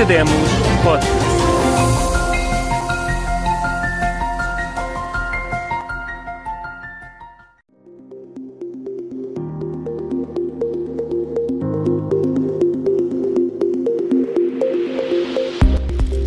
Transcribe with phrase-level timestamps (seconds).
[0.00, 0.32] Academos
[0.82, 1.30] Podcast.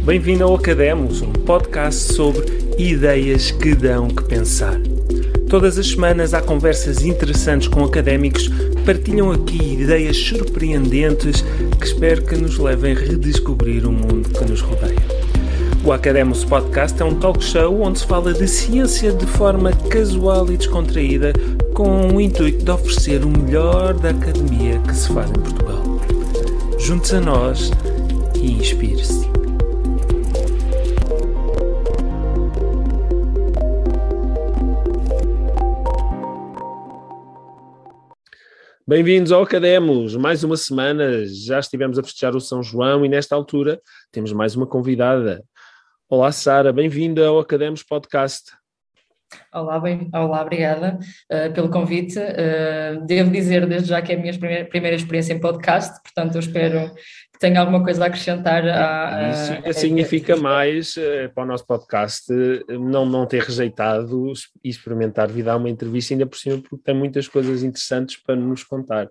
[0.06, 2.46] Bem-vindo ao Academos, um podcast sobre
[2.78, 4.93] ideias que dão que pensar.
[5.54, 11.46] Todas as semanas há conversas interessantes com académicos que partilham aqui ideias surpreendentes
[11.80, 14.98] que espero que nos levem a redescobrir o mundo que nos rodeia.
[15.86, 20.52] O Academos Podcast é um talk show onde se fala de ciência de forma casual
[20.52, 21.34] e descontraída,
[21.76, 25.84] com o intuito de oferecer o melhor da academia que se faz em Portugal.
[26.80, 27.70] Junte-se a nós
[28.42, 29.23] e inspire-se.
[38.94, 43.34] Bem-vindos ao Academos, mais uma semana, já estivemos a festejar o São João e nesta
[43.34, 45.44] altura temos mais uma convidada.
[46.08, 48.52] Olá Sara, bem-vinda ao Academos Podcast.
[49.52, 51.00] Olá, bem, olá, obrigada
[51.32, 52.20] uh, pelo convite.
[52.20, 56.36] Uh, devo dizer desde já que é a minha primeira, primeira experiência em podcast, portanto
[56.36, 56.92] eu espero
[57.40, 58.68] tenha alguma coisa a acrescentar.
[58.68, 62.26] A, a, Isso significa mais uh, para o nosso podcast
[62.70, 64.32] não, não ter rejeitado
[64.64, 68.36] e experimentar vir dar uma entrevista ainda por cima, porque tem muitas coisas interessantes para
[68.36, 69.10] nos contar.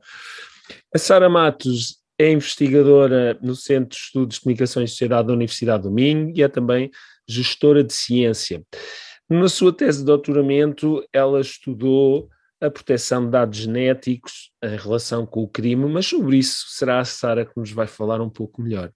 [0.94, 5.82] A Sara Matos é investigadora no Centro de Estudos de Comunicação e Sociedade da Universidade
[5.82, 6.90] do Minho e é também
[7.28, 8.62] gestora de ciência.
[9.28, 12.28] Na sua tese de doutoramento, ela estudou
[12.62, 17.04] a proteção de dados genéticos em relação com o crime, mas sobre isso será a
[17.04, 18.92] Sara que nos vai falar um pouco melhor.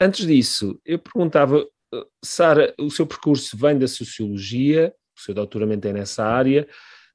[0.00, 1.64] Antes disso, eu perguntava,
[1.94, 6.66] eh, Sara, o seu percurso vem da sociologia, o seu doutoramento é nessa área,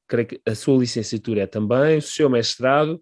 [0.08, 3.02] creio que a sua licenciatura é também, o seu mestrado.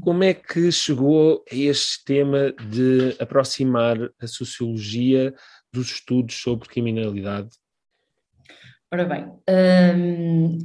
[0.00, 5.34] Como é que chegou a este tema de aproximar a sociologia
[5.72, 7.50] dos estudos sobre criminalidade
[8.92, 10.58] Ora bem, hum,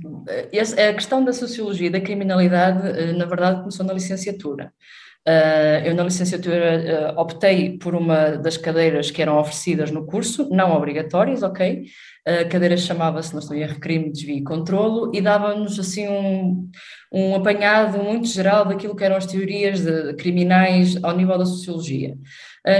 [0.89, 4.73] a questão da sociologia e da criminalidade, eh, na verdade, começou na licenciatura.
[5.27, 10.47] Uh, eu, na licenciatura, uh, optei por uma das cadeiras que eram oferecidas no curso,
[10.51, 11.85] não obrigatórias, ok?
[12.27, 16.69] A cadeira chamava-se, não estou crime, desvio e controlo, e dava-nos assim um,
[17.11, 22.15] um apanhado muito geral daquilo que eram as teorias de, criminais ao nível da sociologia.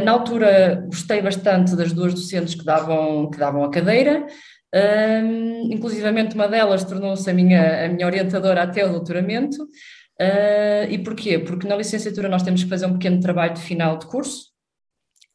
[0.03, 4.25] Na altura, gostei bastante das duas docentes que davam, que davam a cadeira,
[4.75, 9.63] um, inclusivamente uma delas tornou-se a minha, a minha orientadora até o doutoramento.
[10.22, 11.40] Uh, e porquê?
[11.40, 14.53] Porque na licenciatura nós temos que fazer um pequeno trabalho de final de curso,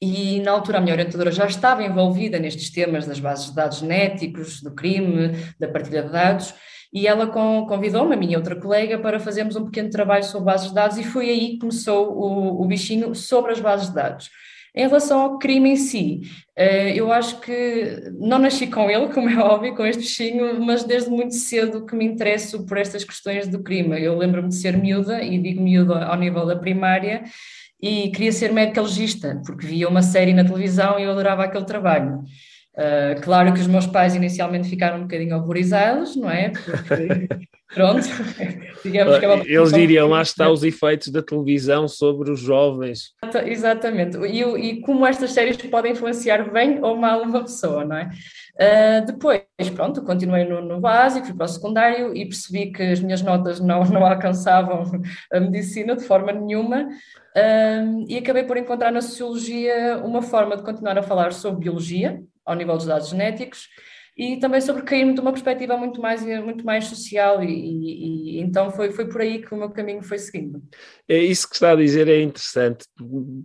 [0.03, 3.79] e na altura a minha orientadora já estava envolvida nestes temas das bases de dados
[3.79, 6.55] genéticos, do crime, da partilha de dados,
[6.93, 10.75] e ela convidou-me, a minha outra colega, para fazermos um pequeno trabalho sobre bases de
[10.75, 14.31] dados, e foi aí que começou o, o bichinho sobre as bases de dados.
[14.75, 16.21] Em relação ao crime em si,
[16.57, 20.85] eh, eu acho que não nasci com ele, como é óbvio, com este bichinho, mas
[20.85, 24.01] desde muito cedo que me interesso por estas questões do crime.
[24.01, 27.25] Eu lembro-me de ser miúda, e digo miúda ao nível da primária,
[27.83, 31.65] e queria ser médica legista, porque via uma série na televisão e eu adorava aquele
[31.65, 32.23] trabalho.
[32.75, 36.51] Uh, claro que os meus pais inicialmente ficaram um bocadinho horrorizados, não é?
[36.53, 37.29] Porque,
[37.75, 38.03] pronto,
[38.85, 43.15] digamos que é uma Eles diriam, lá está os efeitos da televisão sobre os jovens.
[43.47, 48.11] Exatamente, e, e como estas séries podem influenciar bem ou mal uma pessoa, não é?
[48.61, 49.43] Uh, depois,
[49.75, 53.59] pronto, continuei no, no, básico, fui para o secundário e percebi que as minhas notas
[53.59, 54.85] não, não alcançavam
[55.33, 60.63] a medicina de forma nenhuma uh, e acabei por encontrar na sociologia uma forma de
[60.63, 63.69] continuar a falar sobre biologia, ao nível dos dados genéticos
[64.17, 68.71] e também sobre cair de uma perspectiva muito mais, muito mais social e, e, então
[68.71, 70.63] foi, foi por aí que o meu caminho foi seguindo.
[71.09, 72.85] É isso que está a dizer é interessante.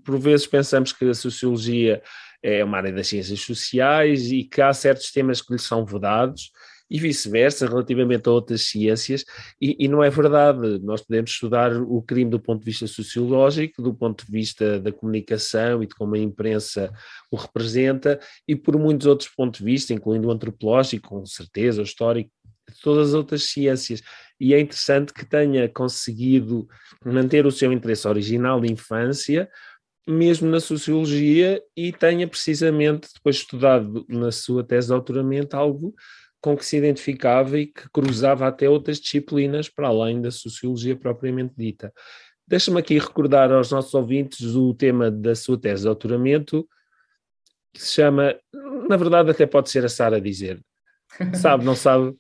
[0.04, 2.02] Por vezes pensamos que a sociologia
[2.44, 6.52] é uma área das ciências sociais e que há certos temas que lhe são vedados
[6.90, 9.26] e vice-versa, relativamente a outras ciências,
[9.60, 10.80] e, e, não é verdade.
[10.84, 14.92] Nós podemos estudar o crime do ponto de vista sociológico, do ponto de vista da
[14.92, 16.92] comunicação e de como a imprensa
[17.32, 21.86] o representa, e por muitos outros pontos de vista, incluindo o antropológico, com certeza, o
[21.86, 22.32] histórico,
[22.84, 24.02] todas as outras ciências.
[24.40, 26.68] E é interessante que tenha conseguido
[27.04, 29.50] manter o seu interesse original de infância,
[30.08, 35.96] mesmo na sociologia, e tenha precisamente depois estudado na sua tese de doutoramento algo
[36.46, 41.56] com que se identificava e que cruzava até outras disciplinas para além da sociologia propriamente
[41.58, 41.92] dita.
[42.48, 46.70] Deixa-me aqui recordar aos nossos ouvintes o tema da sua tese de doutoramento,
[47.74, 48.36] que se chama,
[48.88, 50.62] na verdade até pode ser a Sara dizer,
[51.34, 52.16] sabe, não sabe?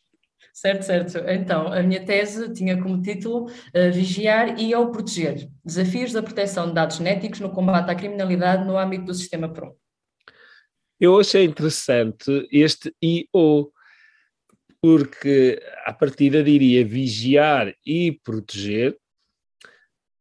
[0.51, 1.17] Certo, certo.
[1.29, 5.47] Então, a minha tese tinha como título uh, Vigiar e ou Proteger.
[5.63, 9.75] Desafios da proteção de dados genéticos no combate à criminalidade no âmbito do sistema PROM.
[10.99, 13.71] Eu achei interessante este e ou,
[14.85, 18.95] porque a partida diria vigiar e proteger,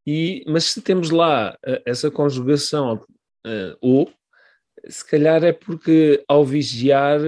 [0.06, 4.10] e, mas se temos lá uh, essa conjugação uh, ou,
[4.88, 7.20] se calhar é porque ao vigiar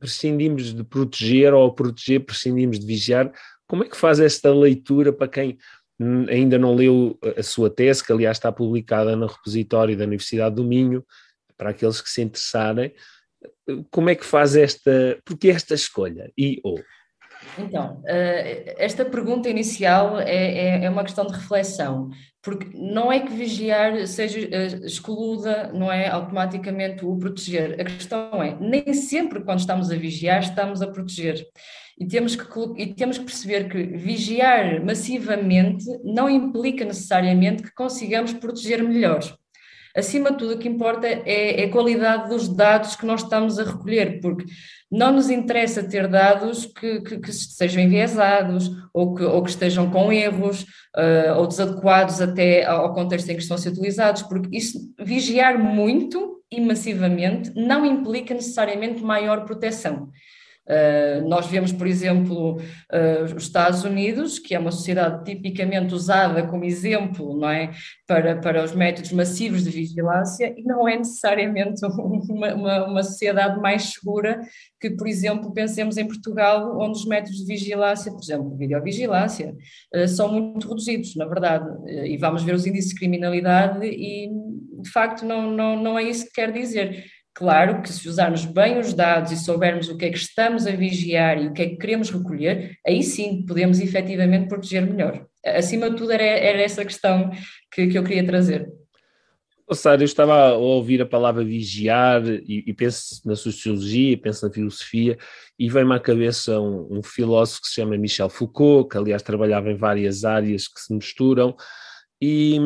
[0.00, 3.32] prescindimos de proteger ou ao proteger prescindimos de vigiar.
[3.64, 5.58] Como é que faz esta leitura para quem
[6.28, 10.64] ainda não leu a sua tese, que aliás está publicada no repositório da Universidade do
[10.64, 11.06] Minho,
[11.56, 12.92] para aqueles que se interessarem,
[13.90, 16.78] como é que faz esta, porque esta escolha e ou?
[17.58, 22.10] Então, eh, esta pergunta inicial é, é, é, uma questão de reflexão,
[22.42, 27.80] porque não é que vigiar seja eh, excluda, não é automaticamente o proteger.
[27.80, 31.44] A questão é, nem sempre quando estamos a vigiar estamos a proteger.
[31.98, 32.44] E temos que,
[32.76, 39.20] e temos que perceber que vigiar massivamente não implica necessariamente que consigamos proteger melhor.
[39.96, 43.60] Acima de tudo, o que importa é, é, a qualidade dos dados que nós estamos
[43.60, 44.44] a recolher, porque
[44.90, 49.88] não nos interessa ter dados que, que, que sejam enviesados ou que, ou que estejam
[49.90, 50.62] com erros
[50.96, 55.58] uh, ou desadequados até ao contexto em que estão a ser utilizados, porque isso, vigiar
[55.58, 60.10] muito e massivamente não implica necessariamente maior proteção.
[60.66, 66.46] Uh, nós vemos, por exemplo, uh, os Estados Unidos, que é uma sociedade tipicamente usada
[66.46, 67.70] como exemplo não é?
[68.06, 73.60] para, para os métodos massivos de vigilância, e não é necessariamente uma, uma, uma sociedade
[73.60, 74.40] mais segura
[74.80, 79.54] que, por exemplo, pensemos em Portugal, onde os métodos de vigilância, por exemplo, videovigilância,
[79.94, 81.66] uh, são muito reduzidos, na verdade,
[82.06, 84.30] e vamos ver os índices de criminalidade, e
[84.80, 88.78] de facto não, não, não é isso que quer dizer Claro que se usarmos bem
[88.78, 91.68] os dados e soubermos o que é que estamos a vigiar e o que é
[91.68, 95.26] que queremos recolher, aí sim podemos efetivamente proteger melhor.
[95.44, 97.30] Acima de tudo, era, era essa questão
[97.72, 98.72] que, que eu queria trazer.
[99.66, 104.46] Oh, Sara, eu estava a ouvir a palavra vigiar e, e penso na sociologia, penso
[104.46, 105.18] na filosofia,
[105.58, 109.72] e vem-me à cabeça um, um, filósofo que se chama Michel Foucault, que aliás trabalhava
[109.72, 111.56] em várias áreas que se misturam,
[112.22, 112.58] e,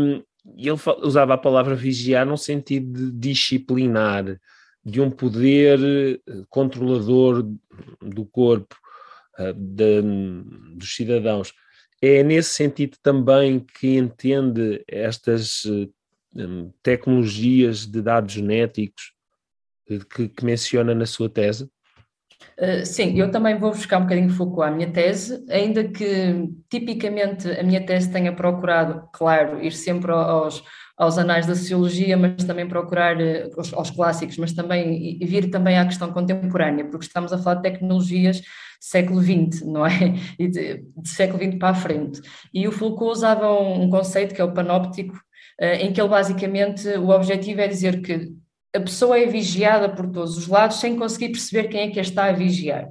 [0.57, 4.37] e ele usava a palavra vigiar num sentido de disciplinar,
[4.85, 7.47] de um poder eh, controlador
[8.01, 8.77] do corpo
[9.39, 10.03] eh, de,
[10.75, 11.53] dos cidadãos.
[12.01, 15.89] É nesse sentido também que entende estas eh,
[16.83, 19.13] tecnologias de dados genéticos
[20.15, 21.69] que, que menciona na sua tese?
[22.59, 26.49] Uh, sim, eu também vou buscar um bocadinho de foco à minha tese, ainda que
[26.69, 30.63] tipicamente a minha tese tenha procurado, claro, ir sempre aos,
[30.99, 35.49] aos anais da sociologia, mas também procurar eh, aos, aos clássicos, mas também e vir
[35.49, 38.43] também à questão contemporânea, porque estamos a falar de tecnologias
[38.81, 40.15] século XX, não é?
[40.39, 42.21] E de, de século XX para a frente.
[42.53, 45.17] E o Foucault usava um, conceito que é o panóptico,
[45.61, 48.33] uh, em que ele basicamente o objetivo é dizer que
[48.75, 52.03] a pessoa é vigiada por todos os lados sem conseguir perceber quem é que a
[52.03, 52.89] está a vigiar.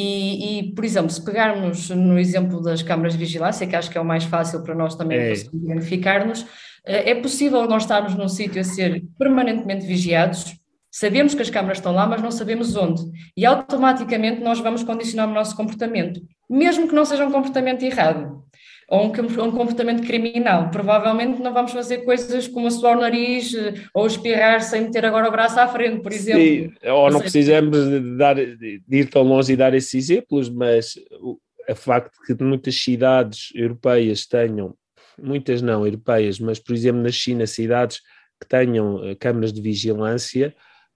[0.00, 3.98] E, e, por exemplo, se pegarmos no exemplo das câmaras de vigilância, que acho que
[3.98, 5.32] é o mais fácil para nós também é.
[5.32, 6.46] identificar-nos,
[6.84, 10.54] é possível nós estarmos num sítio a ser permanentemente vigiados,
[10.88, 13.02] sabemos que as câmaras estão lá, mas não sabemos onde.
[13.36, 18.44] E automaticamente nós vamos condicionar o nosso comportamento, mesmo que não seja um comportamento errado
[18.88, 20.70] ou um, um, comportamento criminal.
[20.70, 25.28] Provavelmente não vamos fazer coisas como suar o nariz eh, ou espirrar sem meter agora
[25.28, 26.40] o braço à frente, por exemplo.
[26.40, 30.94] Sim, ou não precisamos de, dar, de ir tão longe e dar esses exemplos, mas
[31.20, 31.38] o,
[31.74, 34.74] facto de que muitas cidades europeias tenham
[35.20, 38.00] muitas não europeias, mas por exemplo na China, cidades
[38.40, 40.54] que tenham eh, câmaras de vigilância,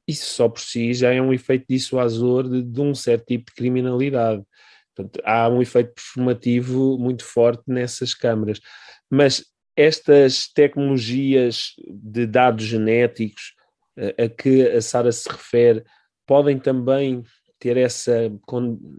[0.08, 3.54] isso só por si já é um efeito dissuasor de, de um certo tipo de
[3.54, 4.42] criminalidade.
[4.94, 8.61] Portanto, há um efeito performativo muito forte nessas câmaras.
[9.11, 9.44] Mas
[9.76, 13.54] estas tecnologias de dados genéticos
[13.96, 15.84] eh, a que a Sara se refere
[16.26, 17.22] podem também
[17.58, 18.32] ter essa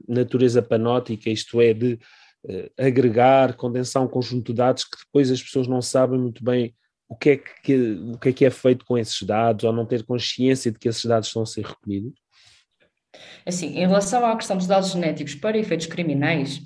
[0.08, 2.00] natureza panótica, isto é, de
[2.46, 6.74] uh, agregar, condensar um conjunto de dados que depois as pessoas não sabem muito bem
[7.10, 7.76] o que, é que,
[8.14, 10.88] o que é que é feito com esses dados, ou não ter consciência de que
[10.88, 12.14] esses dados estão a ser recolhidos?
[13.46, 16.58] Assim, em relação à questão dos dados genéticos para efeitos criminais,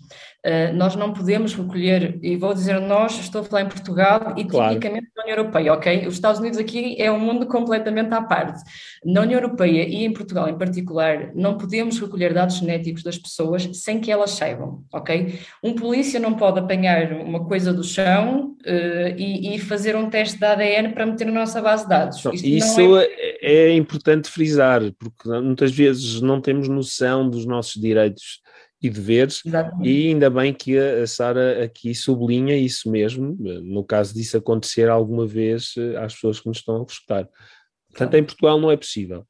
[0.46, 4.46] uh, nós não podemos recolher, e vou dizer nós, estou a falar em Portugal e
[4.46, 4.74] claro.
[4.74, 6.08] tipicamente na União Europeia, ok?
[6.08, 8.62] Os Estados Unidos aqui é um mundo completamente à parte.
[9.04, 13.70] Na União Europeia e em Portugal em particular, não podemos recolher dados genéticos das pessoas
[13.74, 15.40] sem que elas saibam, ok?
[15.64, 20.38] Um polícia não pode apanhar uma coisa do chão uh, e, e, fazer um teste
[20.38, 22.24] de ADN para meter na nossa base de dados.
[22.34, 23.27] Isso é...
[23.48, 28.42] é importante frisar, porque muitas vezes não temos noção dos nossos direitos
[28.82, 29.90] e deveres, Exatamente.
[29.90, 35.26] e ainda bem que a Sara aqui sublinha isso mesmo, no caso disso acontecer alguma
[35.26, 37.28] vez eh, às pessoas que nos estão a escutar.
[37.90, 39.26] Portanto, em Portugal não é possível.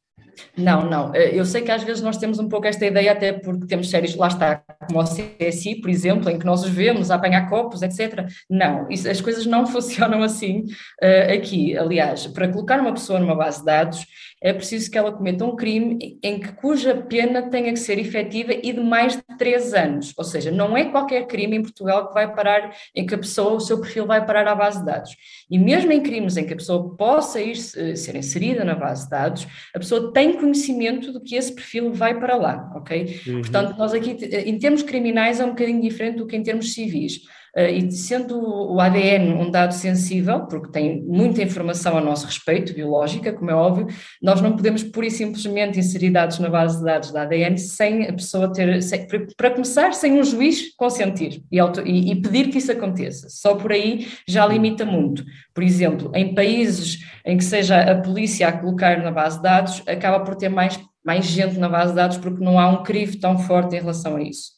[0.56, 1.14] Não, não.
[1.14, 3.90] Eh, eu sei que às vezes nós temos um pouco esta ideia, até porque temos
[3.90, 7.50] séries, lá está, como o CSI, por exemplo, em que nós os vemos a apanhar
[7.50, 8.26] copos, etc.
[8.50, 10.66] Não, isso, as coisas não funcionam assim
[11.02, 11.78] uh, aqui.
[11.78, 14.06] Aliás, para colocar uma pessoa numa base de dados,
[14.42, 18.54] é preciso que ela cometa um crime em que cuja pena tenha que ser efetiva
[18.54, 20.14] e de mais de três anos.
[20.16, 23.54] Ou seja, não é qualquer crime em Portugal que vai parar, em que a pessoa,
[23.54, 25.16] o seu perfil vai parar à base de dados.
[25.50, 29.06] E mesmo em crimes em que a pessoa possa ir, eh, ser inserida na base
[29.06, 33.22] de dados, a pessoa tem conhecimento de que esse perfil vai para lá, ok?
[33.28, 33.42] Uhum.
[33.42, 34.12] Portanto, nós aqui,
[34.46, 37.22] em termos criminais, é um bocadinho diferente do que em termos civis.
[37.58, 42.72] Uh, e sendo o ADN um dado sensível, porque tem muita informação a nosso respeito,
[42.72, 43.88] biológica, como é óbvio,
[44.22, 48.08] nós não podemos pura e simplesmente inserir dados na base de dados da ADN sem
[48.08, 52.50] a pessoa ter, sem, para começar, sem um juiz consentir e, auto, e, e pedir
[52.50, 53.28] que isso aconteça.
[53.28, 55.26] Só por aí já limita muito.
[55.52, 59.82] Por exemplo, em países em que seja a polícia a colocar na base de dados,
[59.88, 63.20] acaba por ter mais, mais gente na base de dados porque não há um crivo
[63.20, 64.52] tão forte em relação a isso.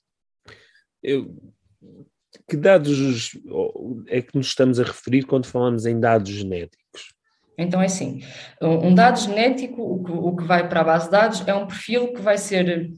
[1.01, 1.33] Eu
[2.49, 3.31] que dados
[4.07, 7.13] é que nos estamos a referir quando falamos em dados genéticos?
[7.57, 8.21] Então é assim,
[8.61, 11.67] um dado genético, o que, o que vai para a base de dados é um
[11.67, 12.89] perfil que vai ser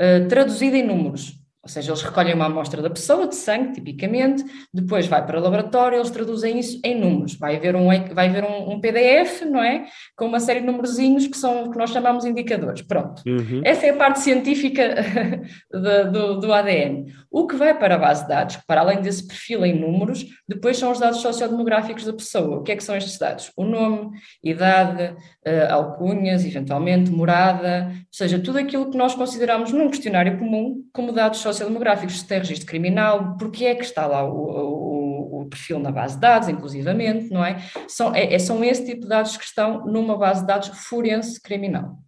[0.00, 1.44] uh, traduzido em números.
[1.64, 5.42] Ou seja, eles recolhem uma amostra da pessoa, de sangue, tipicamente, depois vai para o
[5.42, 7.36] laboratório, eles traduzem isso em números.
[7.36, 9.86] Vai haver um, vai haver um, um PDF, não é?
[10.14, 12.82] Com uma série de numerozinhos que são que nós chamamos indicadores.
[12.82, 13.22] Pronto.
[13.26, 13.62] Uhum.
[13.64, 14.94] Essa é a parte científica
[15.72, 17.06] do, do, do, ADN.
[17.34, 20.78] O que vai para a base de dados, para além desse perfil em números, depois
[20.78, 22.58] são os dados sociodemográficos da pessoa.
[22.58, 23.50] O que é que são estes dados?
[23.56, 29.90] O nome, idade, uh, alcunhas, eventualmente, morada, ou seja, tudo aquilo que nós consideramos num
[29.90, 34.36] questionário comum como dados sociodemográficos, se tem registro criminal, porque é que está lá o,
[34.36, 37.58] o, o perfil na base de dados, inclusivamente, não é?
[37.88, 38.32] São, é?
[38.32, 41.98] é, São esse tipo de dados que estão numa base de dados forense criminal.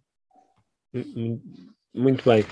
[1.93, 2.45] Muito bem.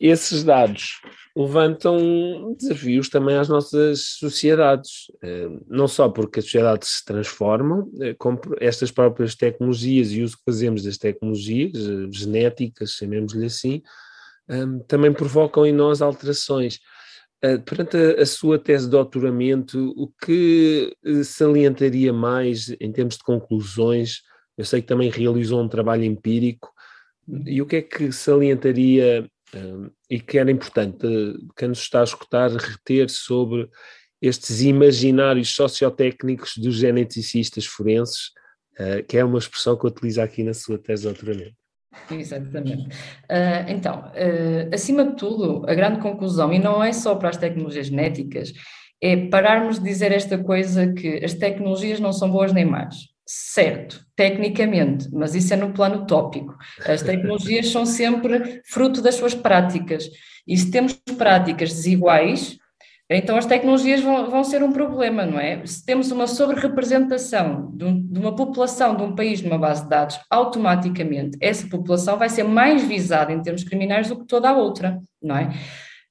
[0.00, 0.98] Esses dados
[1.36, 8.14] levantam desafios também às nossas sociedades, eh, não só porque as sociedades se transformam, eh,
[8.14, 13.82] como estas próprias tecnologias e o uso que fazemos das tecnologias eh, genéticas, chamemos-lhe assim,
[14.86, 16.78] também provocam em nós alterações.
[17.64, 24.22] Perante a, sua tese de doutoramento, o que salientaria mais em termos de conclusões?
[24.56, 26.72] Eu sei que também realizou um trabalho empírico,
[27.44, 29.28] e o que é que salientaria
[30.10, 31.06] e que era importante
[31.56, 33.68] quem nos está a escutar reter sobre
[34.20, 38.30] estes imaginários sociotécnicos dos geneticistas forenses,
[38.78, 41.54] uh, que é uma expressão que utiliza aqui na sua tese de.
[42.10, 42.88] Exatamente.
[43.24, 47.36] Uh, então, uh, acima de tudo, a grande conclusão, e não é só para as
[47.36, 48.52] tecnologias genéticas,
[49.00, 52.96] é pararmos de dizer esta coisa que as tecnologias não são boas nem más.
[53.28, 56.56] Certo, tecnicamente, mas isso é no plano tópico.
[56.86, 60.08] As tecnologias são sempre fruto das suas práticas.
[60.46, 62.56] E se temos práticas desiguais,
[63.10, 65.64] então as tecnologias vão, vão ser um problema, não é?
[65.66, 69.88] Se temos uma sobre-representação de, um, de, uma população de um país numa base de
[69.88, 74.56] dados, automaticamente essa população vai ser mais visada em termos criminais do que toda a
[74.56, 75.50] outra, não é?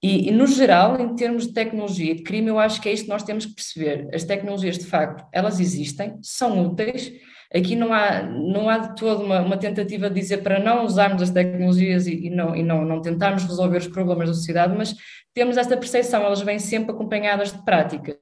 [0.05, 2.93] E, e, no geral, em termos de tecnologia e de crime, eu acho que é
[2.93, 4.07] isto que nós temos que perceber.
[4.13, 7.11] As tecnologias, de facto, elas existem, são úteis.
[7.51, 11.23] Aqui não há, não há de todo uma, uma tentativa de dizer para não usarmos
[11.23, 14.93] as tecnologias e, e, não, e não, não tentarmos resolver os problemas da sociedade, mas
[15.33, 18.17] temos esta percepção, elas vêm sempre acompanhadas de práticas.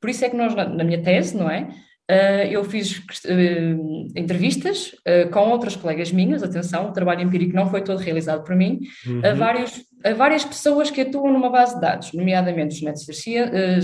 [0.00, 1.68] Por isso é que nós, na, na minha tese, não é?
[2.10, 7.70] Uh, eu fiz uh, entrevistas uh, com outras colegas minhas, atenção, o trabalho empírico não
[7.70, 9.22] foi todo realizado por mim, uhum.
[9.24, 13.22] a, vários, a várias pessoas que atuam numa base de dados, nomeadamente os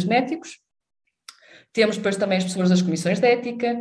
[0.03, 0.59] genéticos,
[1.73, 3.81] temos depois também as pessoas das comissões de ética,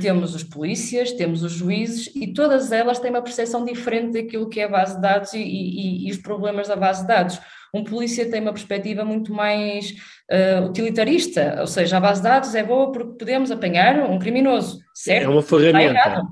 [0.00, 4.60] temos os polícias, temos os juízes e todas elas têm uma percepção diferente daquilo que
[4.60, 7.38] é a base de dados e, e, e os problemas da base de dados.
[7.74, 9.90] Um polícia tem uma perspectiva muito mais
[10.32, 14.78] uh, utilitarista, ou seja, a base de dados é boa porque podemos apanhar um criminoso,
[14.94, 15.24] certo?
[15.24, 16.22] É uma ferramenta.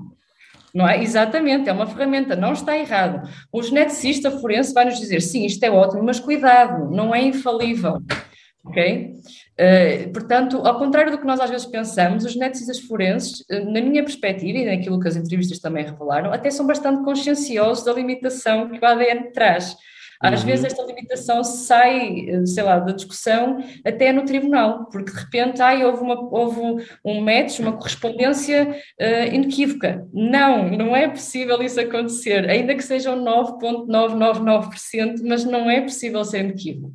[0.77, 1.01] Não é?
[1.01, 3.27] Exatamente, é uma ferramenta, não está errado.
[3.51, 7.97] O geneticista forense vai nos dizer, sim, isto é ótimo, mas cuidado, não é infalível,
[8.63, 9.15] ok?
[9.59, 13.81] Uh, portanto, ao contrário do que nós às vezes pensamos, os geneticistas forenses, uh, na
[13.81, 18.69] minha perspectiva e naquilo que as entrevistas também revelaram, até são bastante conscienciosos da limitação
[18.69, 19.75] que o ADN traz.
[20.21, 20.47] Às uhum.
[20.47, 25.85] vezes esta limitação sai, sei lá, da discussão até no tribunal, porque de repente ai,
[25.85, 30.07] houve, uma, houve um match, uma correspondência uh, inequívoca.
[30.11, 36.39] Não, não é possível isso acontecer, ainda que sejam 9,999%, mas não é possível ser
[36.39, 36.93] inequívoco.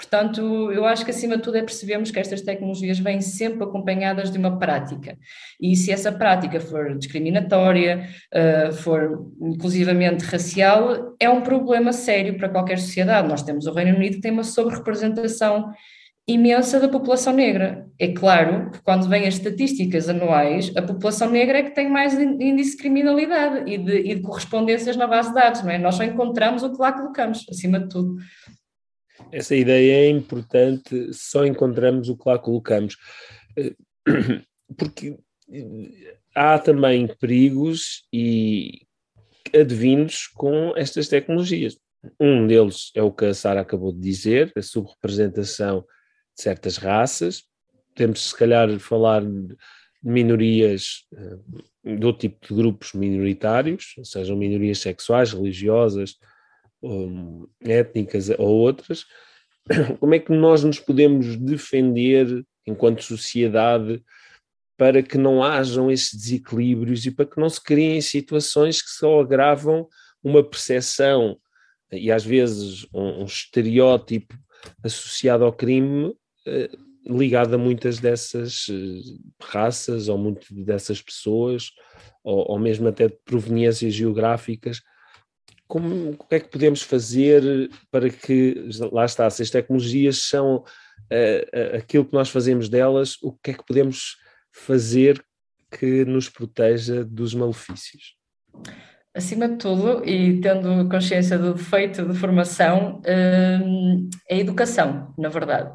[0.00, 4.30] Portanto, eu acho que acima de tudo é percebermos que estas tecnologias vêm sempre acompanhadas
[4.30, 5.18] de uma prática.
[5.60, 12.48] E se essa prática for discriminatória, uh, for inclusivamente racial, é um problema sério para
[12.48, 13.28] qualquer sociedade.
[13.28, 15.70] Nós temos o Reino Unido que tem uma sobre-representação
[16.26, 17.86] imensa da população negra.
[17.98, 22.14] É claro que quando vêm as estatísticas anuais, a população negra é que tem mais
[22.14, 25.76] índice de criminalidade e de, e de correspondências na base de dados, não é?
[25.76, 28.16] Nós só encontramos o que lá colocamos, acima de tudo
[29.32, 32.96] essa ideia é importante, só encontramos o que lá colocamos.
[33.56, 33.74] Eh,
[34.76, 35.16] porque
[36.34, 38.82] há também perigos e
[39.54, 41.76] advindos com estas tecnologias.
[42.18, 45.80] Um deles é o que a Sara acabou de dizer, a subrepresentação
[46.36, 47.42] de certas raças.
[47.94, 49.56] Temos, se calhar, falar de
[50.02, 56.16] minorias, eh, do tipo de grupos minoritários, sejam minorias sexuais, religiosas,
[57.60, 59.04] étnicas ou outras,
[59.98, 64.02] como é que nós nos podemos defender enquanto sociedade
[64.76, 69.20] para que não hajam esses desequilíbrios e para que não se criem situações que só
[69.20, 69.86] agravam
[70.22, 71.38] uma percepção
[71.92, 74.34] e às vezes um, um estereótipo
[74.82, 76.14] associado ao crime
[76.46, 76.70] eh,
[77.06, 79.00] ligado a muitas dessas eh,
[79.42, 81.72] raças ou muitas dessas pessoas
[82.22, 84.80] ou, ou mesmo até de proveniências geográficas
[85.70, 90.56] como, o que é que podemos fazer para que, lá está, se as tecnologias são
[90.56, 94.16] uh, aquilo que nós fazemos delas, o que é que podemos
[94.52, 95.24] fazer
[95.70, 98.16] que nos proteja dos malefícios?
[99.14, 103.58] Acima de tudo, e tendo consciência do defeito de formação, é
[104.28, 105.72] a educação, na verdade.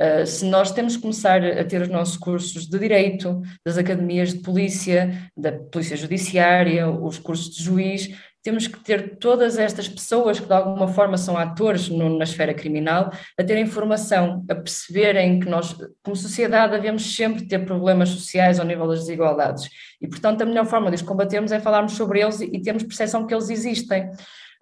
[0.00, 4.32] Uh, se nós temos que começar a ter os nossos cursos de direito, das academias
[4.32, 8.08] de polícia, da polícia judiciária, os cursos de juiz,
[8.42, 12.52] temos que ter todas estas pessoas que de alguma forma são atores no, na esfera
[12.52, 18.58] criminal a terem formação, a perceberem que nós, como sociedade, devemos sempre ter problemas sociais
[18.58, 19.68] ao nível das desigualdades.
[20.00, 22.82] E, portanto, a melhor forma de os combatermos é falarmos sobre eles e, e termos
[22.82, 24.10] percepção que eles existem.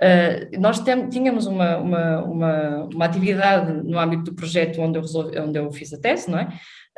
[0.00, 5.02] Uh, nós tem, tínhamos uma, uma, uma, uma, atividade no âmbito do projeto onde eu,
[5.02, 6.48] resolvi, onde eu fiz a tese, não é?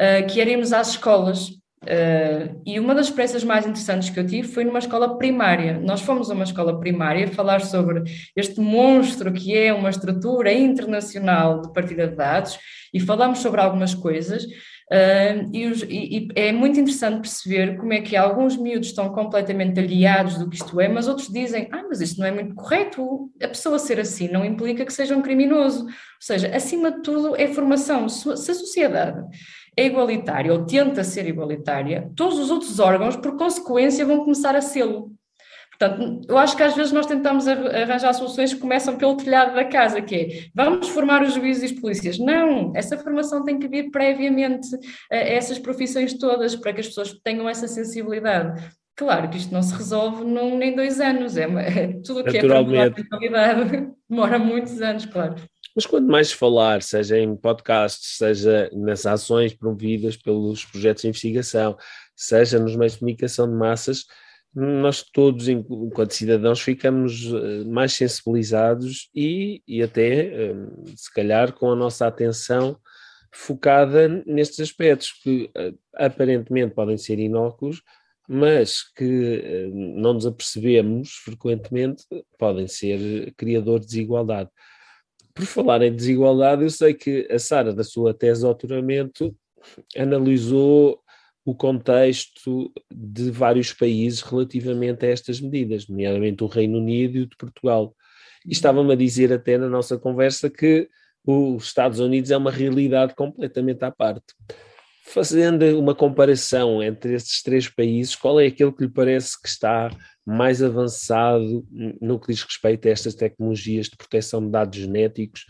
[0.01, 1.51] Uh, que era irmos às escolas
[1.83, 5.81] Uh, e uma das experiências mais interessantes que eu tive foi numa escola primária.
[5.81, 8.05] Nós fomos a uma escola primária falar sobre
[8.37, 12.57] este monstro que é uma estrutura internacional de partilha de dados
[12.95, 14.45] e falamos sobre algumas coisas.
[14.45, 19.09] Uh, e, os, e, e, é muito interessante perceber como é que alguns miúdos estão
[19.09, 22.55] completamente aliados do que isto é, mas outros dizem: Ah, mas isto não é muito
[22.55, 23.31] correto.
[23.43, 25.85] A pessoa ser assim não implica que seja um criminoso.
[25.85, 25.91] Ou
[26.21, 28.09] seja, acima de tudo, é formação.
[28.09, 29.25] Se a sociedade
[29.77, 34.61] é igualitária ou tenta ser igualitária, todos os outros órgãos, por consequência, vão começar a
[34.61, 35.13] sê-lo.
[35.79, 39.65] Portanto, eu acho que às vezes nós tentamos arranjar soluções que começam pelo telhado da
[39.65, 42.19] casa, que é vamos formar os juízes e as polícias.
[42.19, 44.69] Não, essa formação tem que vir previamente
[45.11, 48.63] a essas profissões todas, para que as pessoas tenham essa sensibilidade.
[48.95, 51.49] Claro que isto não se resolve num nem dois anos, é,
[52.05, 52.93] tudo o que é para mudar
[53.51, 53.65] a
[54.09, 55.35] demora muitos anos, claro.
[55.75, 61.77] Mas quanto mais falar, seja em podcasts, seja nas ações promovidas pelos projetos de investigação,
[62.15, 64.05] seja nos meios de comunicação de massas,
[64.55, 70.55] nós todos, enquanto cidadãos, ficamos eh, mais sensibilizados e, e até, eh,
[70.95, 72.79] se calhar, com a nossa atenção
[73.33, 77.83] focada nestes aspectos que eh, aparentemente podem ser inócuos,
[78.29, 82.05] mas que não nos apercebemos frequentemente
[82.39, 84.49] podem ser criadores de desigualdade.
[85.35, 89.35] Por falar em desigualdade, eu sei que a Sara, da sua tese de doutoramento,
[89.97, 91.01] analisou
[91.45, 97.27] o contexto de vários países relativamente a estas medidas, nomeadamente o Reino Unido e o
[97.27, 97.95] de Portugal.
[98.47, 100.89] E estava-me a dizer até na nossa conversa que
[101.27, 104.35] os Estados Unidos é uma realidade completamente à parte.
[105.05, 109.91] Fazendo uma comparação entre estes três países, qual é aquele que lhe parece que está
[110.25, 111.67] mais avançado
[112.01, 115.45] no que diz respeito a estas tecnologias de proteção de dados genéticos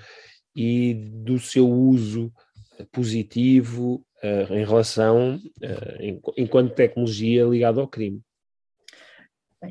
[0.57, 2.33] e do seu uso
[2.91, 8.23] positivo uh, em relação, uh, enquanto tecnologia ligada ao crime?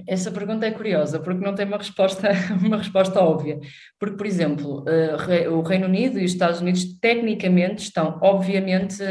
[0.08, 2.30] Essa pergunta é curiosa, porque não tem uma resposta,
[2.63, 3.60] uma resposta óbvia.
[3.99, 9.04] Porque, por exemplo, uh, o Reino Unido e os Estados Unidos tecnicamente estão, obviamente,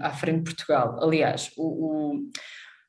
[0.00, 0.98] à frente de Portugal.
[1.02, 2.22] Aliás, o, o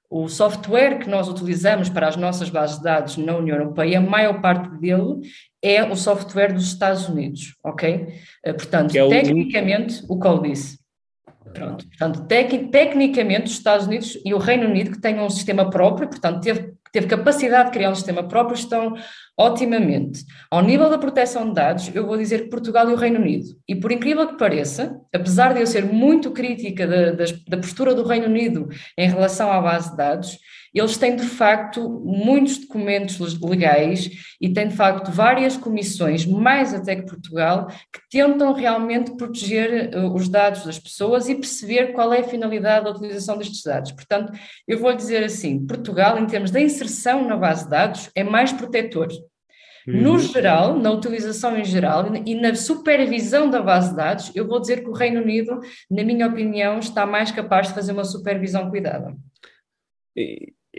[0.10, 4.02] o software que nós utilizamos para as nossas bases de dados na União Europeia, a
[4.02, 5.20] maior parte dele
[5.62, 8.08] é o software dos Estados Unidos, ok?
[8.44, 10.80] Eh, portanto, é tecnicamente, o, o Codice.
[11.54, 15.70] Pronto, portanto, tec, tecnicamente os Estados Unidos e o Reino Unido, que têm um sistema
[15.70, 18.96] próprio, portanto, teve, teve capacidade de criar um sistema próprio, estão
[19.38, 20.24] otimamente.
[20.50, 23.46] Ao nível da proteção de dados, eu vou dizer Portugal e o Reino Unido.
[23.68, 27.94] E por incrível que pareça, apesar de eu ser muito crítica da, da, da postura
[27.94, 30.38] do Reino Unido em relação à base de dados,
[30.80, 34.10] eles têm de facto muitos documentos legais
[34.40, 40.14] e têm de facto várias comissões, mais até que Portugal, que tentam realmente proteger uh,
[40.14, 43.92] os dados das pessoas e perceber qual é a finalidade da utilização destes dados.
[43.92, 44.34] Portanto,
[44.68, 48.52] eu vou dizer assim: Portugal, em termos de inserção na base de dados, é mais
[48.52, 49.08] protetor.
[49.86, 50.20] No uhum.
[50.20, 54.84] geral, na utilização em geral e na supervisão da base de dados, eu vou dizer
[54.84, 59.16] que o Reino Unido, na minha opinião, está mais capaz de fazer uma supervisão cuidada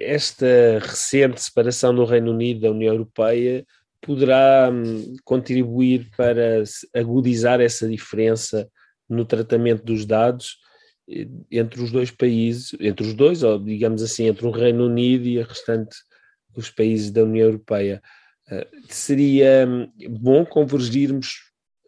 [0.00, 3.64] esta recente separação do Reino Unido da União Europeia
[4.00, 6.62] poderá hum, contribuir para
[6.94, 8.68] agudizar essa diferença
[9.08, 10.58] no tratamento dos dados
[11.08, 15.26] eh, entre os dois países, entre os dois, ou digamos assim, entre o Reino Unido
[15.26, 15.96] e a restante
[16.54, 18.00] dos países da União Europeia.
[18.50, 21.34] Eh, seria hum, bom convergirmos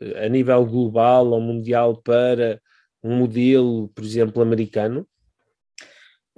[0.00, 2.60] eh, a nível global ou mundial para
[3.02, 5.06] um modelo, por exemplo, americano?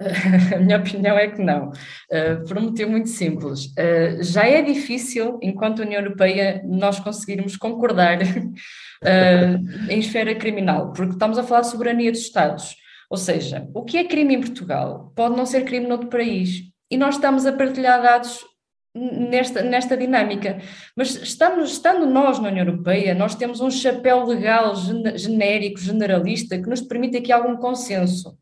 [0.55, 3.67] A minha opinião é que não, uh, por um motivo muito simples.
[3.67, 11.13] Uh, já é difícil, enquanto União Europeia, nós conseguirmos concordar uh, em esfera criminal, porque
[11.13, 12.75] estamos a falar de soberania dos Estados.
[13.09, 16.63] Ou seja, o que é crime em Portugal pode não ser crime noutro país.
[16.89, 18.39] E nós estamos a partilhar dados
[18.95, 20.59] nesta, nesta dinâmica.
[20.95, 24.73] Mas estamos, estando nós na União Europeia, nós temos um chapéu legal
[25.15, 28.37] genérico, generalista, que nos permite aqui algum consenso.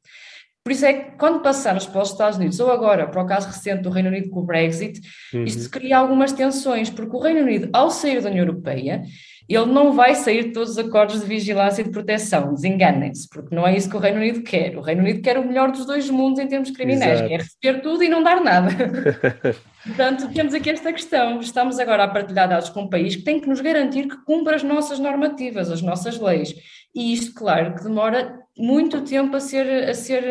[0.63, 3.47] Por isso é que quando passamos para os Estados Unidos, ou agora para o caso
[3.47, 5.01] recente do Reino Unido com o Brexit,
[5.33, 5.43] uhum.
[5.43, 9.03] isto cria algumas tensões, porque o Reino Unido, ao sair da União Europeia,
[9.49, 13.55] ele não vai sair de todos os acordos de vigilância e de proteção, desenganem-se, porque
[13.55, 14.77] não é isso que o Reino Unido quer.
[14.77, 17.29] O Reino Unido quer o melhor dos dois mundos em termos criminais, Exato.
[17.29, 18.69] quer receber tudo e não dar nada.
[19.85, 21.39] Portanto, temos aqui esta questão.
[21.39, 24.55] Estamos agora a partilhar dados com um país que tem que nos garantir que cumpra
[24.55, 26.53] as nossas normativas, as nossas leis.
[26.93, 30.23] E isto, claro, que demora muito tempo a ser, a ser,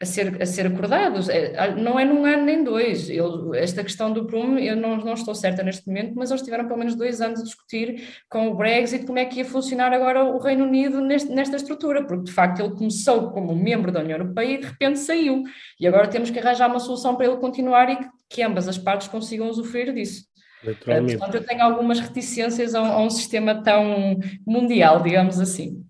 [0.00, 1.28] a ser, a ser acordados.
[1.28, 3.08] É, não é num ano nem dois.
[3.08, 6.66] Eu, esta questão do Prum, eu não, não estou certa neste momento, mas eles tiveram
[6.66, 10.24] pelo menos dois anos a discutir com o Brexit como é que ia funcionar agora
[10.24, 14.18] o Reino Unido neste, nesta estrutura, porque de facto ele começou como membro da União
[14.18, 15.42] Europeia e de repente saiu.
[15.80, 18.78] E agora temos que arranjar uma solução para ele continuar e que, que ambas as
[18.78, 20.24] partes consigam usufruir disso.
[20.62, 25.84] Portanto, eu tenho algumas reticências a um, a um sistema tão mundial, digamos assim.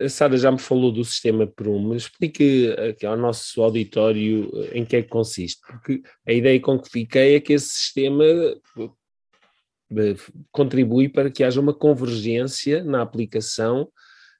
[0.00, 4.84] A Sara já me falou do sistema Prum, explique aqui ao nosso auditório eh, em
[4.84, 10.14] que é que consiste, porque a ideia com que fiquei é que esse sistema eh,
[10.50, 13.90] contribui para que haja uma convergência na aplicação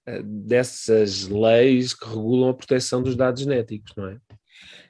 [0.06, 4.18] eh, dessas leis que regulam a proteção dos dados genéticos, não é?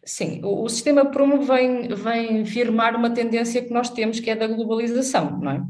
[0.08, 4.46] Sim, o, sistema Prum vem, vem firmar uma tendência que nós temos, que é da
[4.46, 5.62] globalização, não é?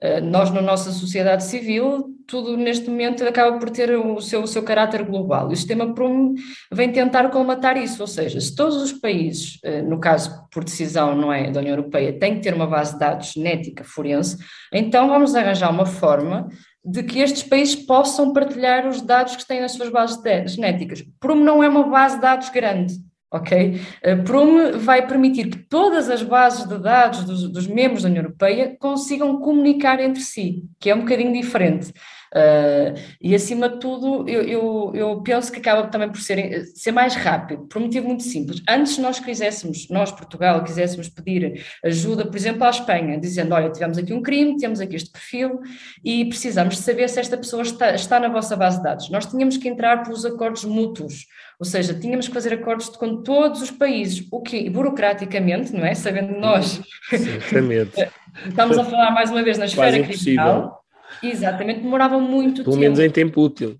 [0.00, 4.46] Eh, nós, na nossa sociedade civil, tudo neste momento acaba por ter o seu, o
[4.46, 5.50] seu caráter global.
[5.50, 6.32] E o sistema PRUM
[6.72, 11.14] vem tentar colmatar isso, ou seja, se todos os países, eh, no caso por decisão
[11.14, 14.38] não é, da União Europeia, têm que ter uma base de dados genética forense,
[14.72, 16.48] então vamos arranjar uma forma
[16.82, 21.04] de que estes países possam partilhar os dados que têm nas suas bases genéticas.
[21.20, 22.94] PRUM não é uma base de dados grande,
[23.32, 23.80] ok?
[24.04, 28.24] A Prum vai permitir que todas as bases de dados dos, dos, membros da União
[28.24, 31.92] Europeia consigam comunicar entre si, que é um bocadinho diferente.
[32.32, 36.90] Uh, e acima de tudo, eu, eu, eu, penso que acaba também por ser, ser
[36.90, 38.62] mais rápido, por um motivo muito simples.
[38.66, 43.98] Antes nós quiséssemos, nós, Portugal, quiséssemos pedir ajuda, por exemplo, à Espanha, dizendo: olha, tivemos
[43.98, 45.60] aqui um crime, temos aqui este perfil
[46.02, 49.10] e precisamos de saber se esta pessoa está, está na vossa base de dados.
[49.10, 51.26] Nós tínhamos que entrar pelos acordos mútuos.
[51.62, 55.94] Ou seja, tínhamos que fazer acordos com todos os países, o que burocraticamente, não é?
[55.94, 56.82] Sabendo nós.
[57.12, 58.10] Exatamente.
[58.48, 60.82] Estamos a falar mais uma vez na esfera criminal.
[61.22, 62.70] Exatamente, demorava muito Pelo tempo.
[62.70, 63.76] Pelo menos em tempo útil.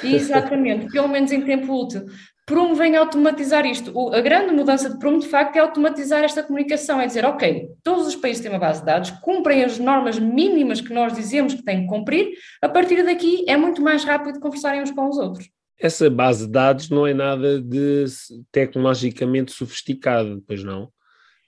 [0.00, 2.06] Exatamente, pelo menos em tempo útil.
[2.46, 3.90] Prum vem automatizar isto.
[3.92, 7.66] O, a grande mudança de Prum, de facto, é automatizar esta comunicação, é dizer, ok,
[7.82, 11.52] todos os países têm uma base de dados, cumprem as normas mínimas que nós dizemos
[11.52, 12.28] que têm que cumprir,
[12.62, 16.52] a partir daqui é muito mais rápido conversarem uns com os outros essa base de
[16.52, 18.04] dados não é nada de
[18.52, 20.90] tecnologicamente sofisticado, pois não?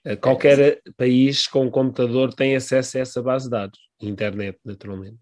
[0.05, 0.79] Eh, qualquer é.
[0.95, 5.19] país com um computador tem acesso a essa base de dados, internet, naturalmente.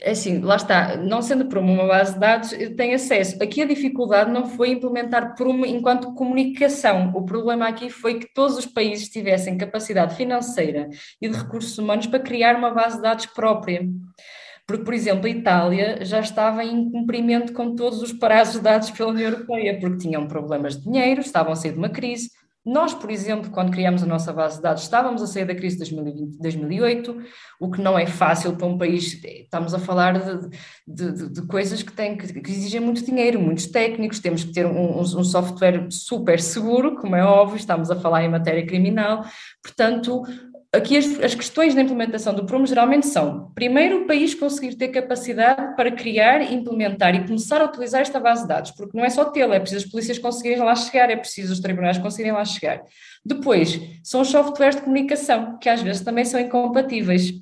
[0.00, 3.42] é assim, lá está, não sendo Prumo uma base de dados, tem acesso.
[3.42, 7.12] Aqui a dificuldade não foi implementar Prumo enquanto comunicação.
[7.14, 10.88] O problema aqui foi que todos os países tivessem capacidade financeira
[11.20, 13.88] e de recursos humanos para criar uma base de dados própria.
[14.66, 19.10] Porque, por exemplo, a Itália já estava em cumprimento com todos os prazos dados pela
[19.10, 22.30] União Europeia, porque tinham problemas de dinheiro, estavam a sair de uma crise,
[22.64, 25.76] nós, por exemplo, quando criamos a nossa base de dados, estávamos a sair da crise
[25.76, 27.22] de 2020, 2008,
[27.60, 29.22] o que não é fácil para um país.
[29.22, 30.48] Estamos a falar de,
[30.86, 34.64] de, de coisas que, têm, que, que, exigem muito dinheiro, muitos técnicos, temos que ter
[34.64, 39.26] um, um, software super seguro, como é óbvio, estamos a falar em matéria criminal.
[39.62, 40.22] Portanto,
[40.76, 44.88] aqui as, as, questões da implementação do Prumo geralmente são, primeiro, o país conseguir ter
[44.88, 49.10] capacidade para criar, implementar e começar a utilizar esta base de dados, porque não é
[49.10, 52.44] só tê-la, é preciso as polícias conseguirem lá chegar, é preciso os tribunais conseguirem lá
[52.44, 52.82] chegar.
[53.24, 57.32] Depois, são os softwares de comunicação, que às vezes também são incompatíveis.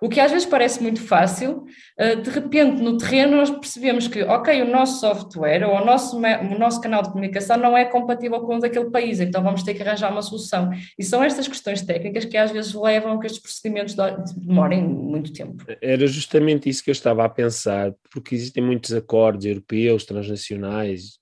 [0.00, 1.64] O que às vezes parece muito fácil,
[1.98, 6.16] eh, de repente no terreno nós percebemos que, ok, o nosso software ou o nosso,
[6.16, 9.74] o nosso canal de comunicação não é compatível com o daquele país, então vamos ter
[9.74, 10.70] que arranjar uma solução.
[10.98, 13.94] E são estas questões técnicas que às vezes levam a que estes procedimentos
[14.36, 15.64] demorem muito tempo.
[15.82, 21.20] Era justamente isso que eu estava a pensar, porque existem muitos acordos europeus, transnacionais,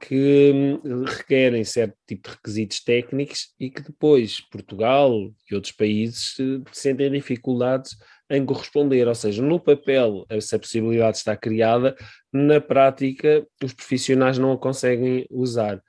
[0.00, 5.12] que hum, requerem certo tipo de requisitos técnicos e que depois Portugal
[5.50, 7.96] e outros países eh, sentem dificuldades
[8.30, 11.96] em corresponder, ou seja, no papel essa possibilidade está criada,
[12.32, 15.82] na prática os profissionais não a conseguem usar.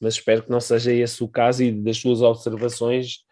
[0.00, 3.24] Mas espero que não seja esse o caso e das suas observações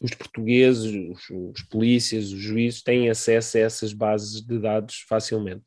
[0.00, 5.64] os portugueses, os, os polícias, os juízes têm acesso a essas bases de dados facilmente.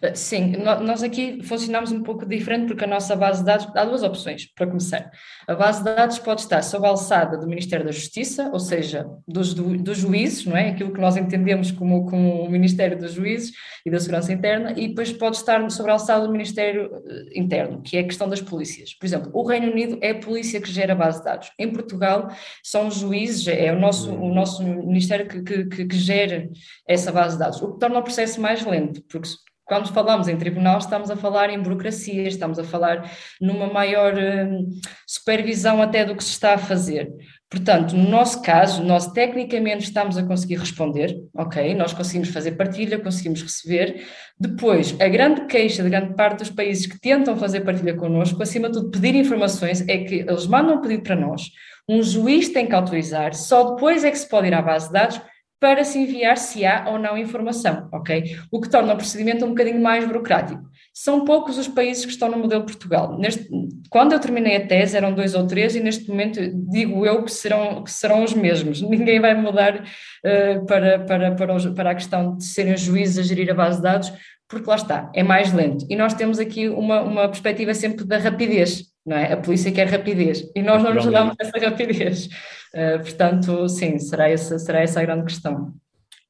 [0.00, 3.84] Eh, sim, nós aqui funcionamos um pouco diferente porque a nossa base de dados há
[3.84, 5.10] duas opções, para começar.
[5.46, 9.06] A base de dados pode estar sob a alçada do Ministério da Justiça, ou seja,
[9.26, 10.70] dos, dos juízes, não é?
[10.70, 13.52] Aquilo que nós entendemos como, como o Ministério dos Juízes
[13.84, 17.82] e da Segurança Interna, e depois pode estar sob a alçada do Ministério eh, Interno,
[17.82, 18.94] que é a questão das polícias.
[18.94, 21.50] Por exemplo, o Reino Unido é a polícia que gera a base de dados.
[21.58, 22.28] Em Portugal
[22.62, 26.48] são os juízes, é o nosso, o nosso Ministério que, que, que, que gera
[26.86, 29.28] essa base de dados, o que torna o processo mais lento, porque
[29.68, 34.70] quando falamos em tribunal, estamos a falar em burocracia, estamos a falar numa maior hum,
[35.06, 37.12] supervisão até do que se está a fazer.
[37.50, 41.74] Portanto, no nosso caso, nós tecnicamente estamos a conseguir responder, ok?
[41.74, 44.06] Nós conseguimos fazer partilha, conseguimos receber.
[44.40, 48.68] Depois, a grande queixa de grande parte dos países que tentam fazer partilha connosco, acima
[48.68, 51.50] de tudo, pedir informações, é que eles mandam um pedido para nós,
[51.86, 54.92] um juiz tem que autorizar, só depois é que se pode ir à base de
[54.92, 55.20] dados
[55.60, 58.36] para se enviar se há ou não informação, ok?
[58.50, 60.62] O que torna o procedimento um bocadinho mais burocrático.
[60.94, 63.18] São poucos os países que estão no modelo Portugal.
[63.18, 63.48] Neste,
[63.90, 66.40] quando eu terminei a tese eram dois ou três e neste momento
[66.70, 68.82] digo eu que serão, que serão os mesmos.
[68.88, 73.22] Ninguém vai mudar uh, para, para, para, os, para a questão de serem juízes a
[73.22, 74.12] gerir a base de dados,
[74.48, 75.86] porque lá está, é mais lento.
[75.90, 78.84] E nós temos aqui uma, uma perspectiva sempre da rapidez,
[79.16, 79.32] é?
[79.32, 82.26] A polícia quer rapidez e nós não nos damos essa rapidez.
[82.74, 85.74] Uh, portanto, sim, será essa, será essa a grande questão.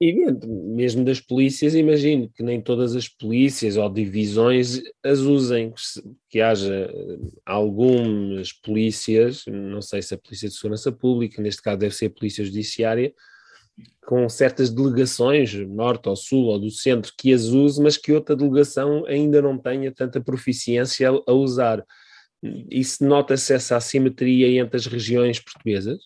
[0.01, 0.13] E
[0.47, 5.75] mesmo das polícias, imagino que nem todas as polícias ou divisões as usem,
[6.31, 11.79] que haja eh, algumas polícias, não sei se a Polícia de Segurança Pública, neste caso
[11.79, 13.13] deve ser a Polícia Judiciária,
[14.07, 18.37] com certas delegações, norte ou sul ou do centro, que as use, mas que outra
[18.37, 21.85] delegação ainda não tenha tanta proficiência a usar.
[22.71, 25.99] Isso nota-se essa assimetria entre as regiões portuguesas?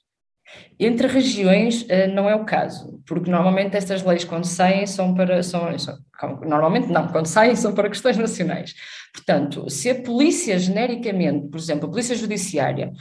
[0.79, 5.43] Entre regiões eh, não é o caso, porque normalmente estas leis quando saem são para,
[5.43, 5.67] são,
[6.45, 8.75] normalmente não, quando saem são para questões nacionais.
[9.15, 12.93] Portanto, se a polícia genericamente, por exemplo, a polícia judiciária,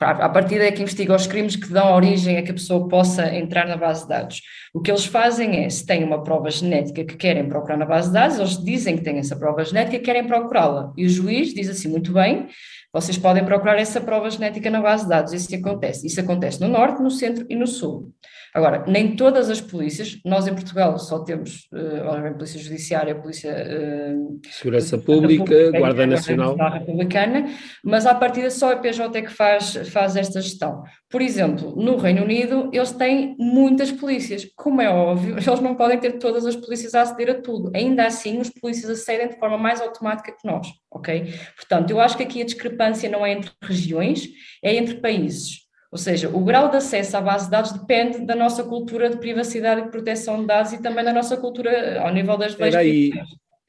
[0.00, 3.34] a partir daí que investiga os crimes que dão origem a que a pessoa possa
[3.34, 4.42] entrar na base de dados.
[4.72, 8.08] O que eles fazem é, se têm uma prova genética que querem procurar na base
[8.08, 10.92] de dados, eles dizem que têm essa prova genética querem procurá-la.
[10.96, 12.46] E o juiz diz assim, muito bem,
[12.92, 15.32] vocês podem procurar essa prova genética na base de dados.
[15.32, 16.06] Isso acontece.
[16.06, 18.12] Isso acontece no Norte, no Centro e no Sul.
[18.54, 23.52] Agora, nem todas as polícias, nós em Portugal só temos, uh, Polícia Judiciária, Polícia...
[23.52, 26.56] Uh, Segurança Pública, Pública Guarda Nacional.
[26.56, 27.46] Guarda Republicana,
[27.84, 30.82] mas à partida só a PJ é que faz, faz esta gestão.
[31.10, 34.46] Por exemplo, no Reino Unido, eles têm muitas polícias.
[34.56, 37.70] Como é óbvio, eles não podem ter todas as polícias a aceder a tudo.
[37.74, 41.32] Ainda assim, os polícias acedem de forma mais automática que nós, ok?
[41.56, 44.28] Portanto, eu acho que aqui a discrepância não é entre regiões,
[44.62, 45.67] é entre países.
[45.90, 49.16] Ou seja, o grau de acesso à base de dados depende da nossa cultura de
[49.16, 52.74] privacidade e proteção de dados e também da nossa cultura ao nível das leis.
[52.74, 53.10] Aí,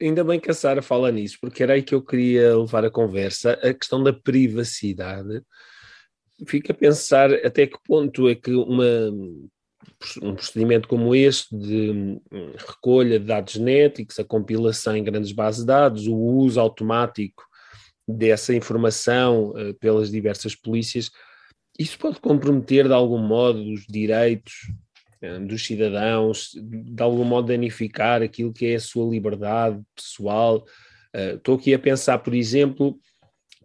[0.00, 2.90] ainda bem que a Sara fala nisso, porque era aí que eu queria levar a
[2.90, 5.42] conversa, a questão da privacidade.
[6.46, 9.10] Fica a pensar até que ponto é que uma
[10.22, 12.20] um procedimento como este de hum,
[12.56, 17.44] recolha de dados genéticos, a compilação em grandes bases de dados, o uso automático
[18.06, 21.10] dessa informação uh, pelas diversas polícias,
[21.80, 24.70] isso pode comprometer de algum modo os direitos
[25.24, 30.58] uh, dos cidadãos, de algum modo danificar aquilo que é a sua liberdade pessoal.
[31.16, 33.00] Uh, estou aqui a pensar, por exemplo,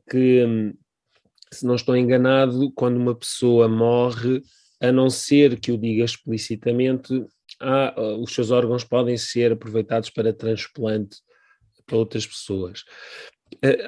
[0.09, 0.73] que, um,
[1.51, 4.41] se não estou enganado, quando uma pessoa morre,
[4.79, 7.21] a não ser que o diga explicitamente,
[7.59, 11.17] há, os seus órgãos podem ser aproveitados para transplante
[11.85, 12.83] para outras pessoas.
[13.61, 13.85] Eh,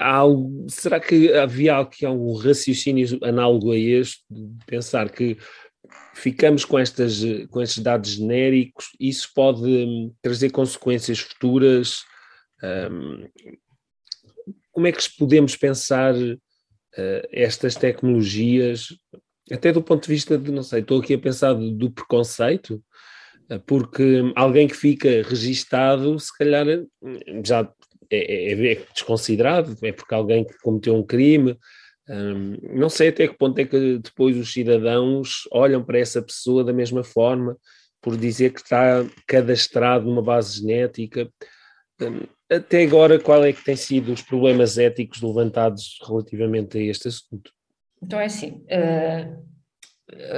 [0.69, 5.37] será que havia aqui algum raciocínio análogo a este, de pensar que
[6.13, 12.03] ficamos com, estas, com estes dados genéricos, isso pode hum, trazer consequências futuras?
[12.63, 13.27] Um,
[14.71, 18.87] como é que podemos pensar uh, estas tecnologias,
[19.51, 22.83] até do ponto de vista de, não sei, estou aqui a pensar do, do preconceito,
[23.51, 26.65] uh, porque alguém que fica registado, se calhar
[27.01, 27.71] hum, já
[28.11, 31.57] é, é, é, desconsiderado, é porque alguém que cometeu um crime.
[32.09, 36.63] Um, não sei até que ponto é que depois os cidadãos olham para essa pessoa
[36.63, 37.57] da mesma forma,
[38.01, 41.29] por dizer que está cadastrado numa base genética.
[42.01, 47.09] Um, até agora, qual é que têm sido os problemas éticos levantados relativamente a este
[47.09, 47.51] assunto?
[48.01, 49.45] Então é assim, uh,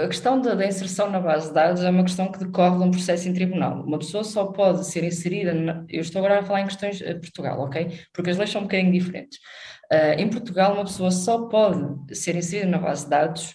[0.04, 2.84] a questão da, da, inserção na base de dados é uma questão que decorre de
[2.84, 3.84] um processo em tribunal.
[3.84, 7.14] Uma pessoa só pode ser inserida, na, eu estou agora a falar em questões de
[7.20, 8.00] Portugal, ok?
[8.12, 9.38] Porque as leis são um bocadinho diferentes.
[9.94, 13.54] Uh, em Portugal, uma pessoa só pode ser inserida na base de dados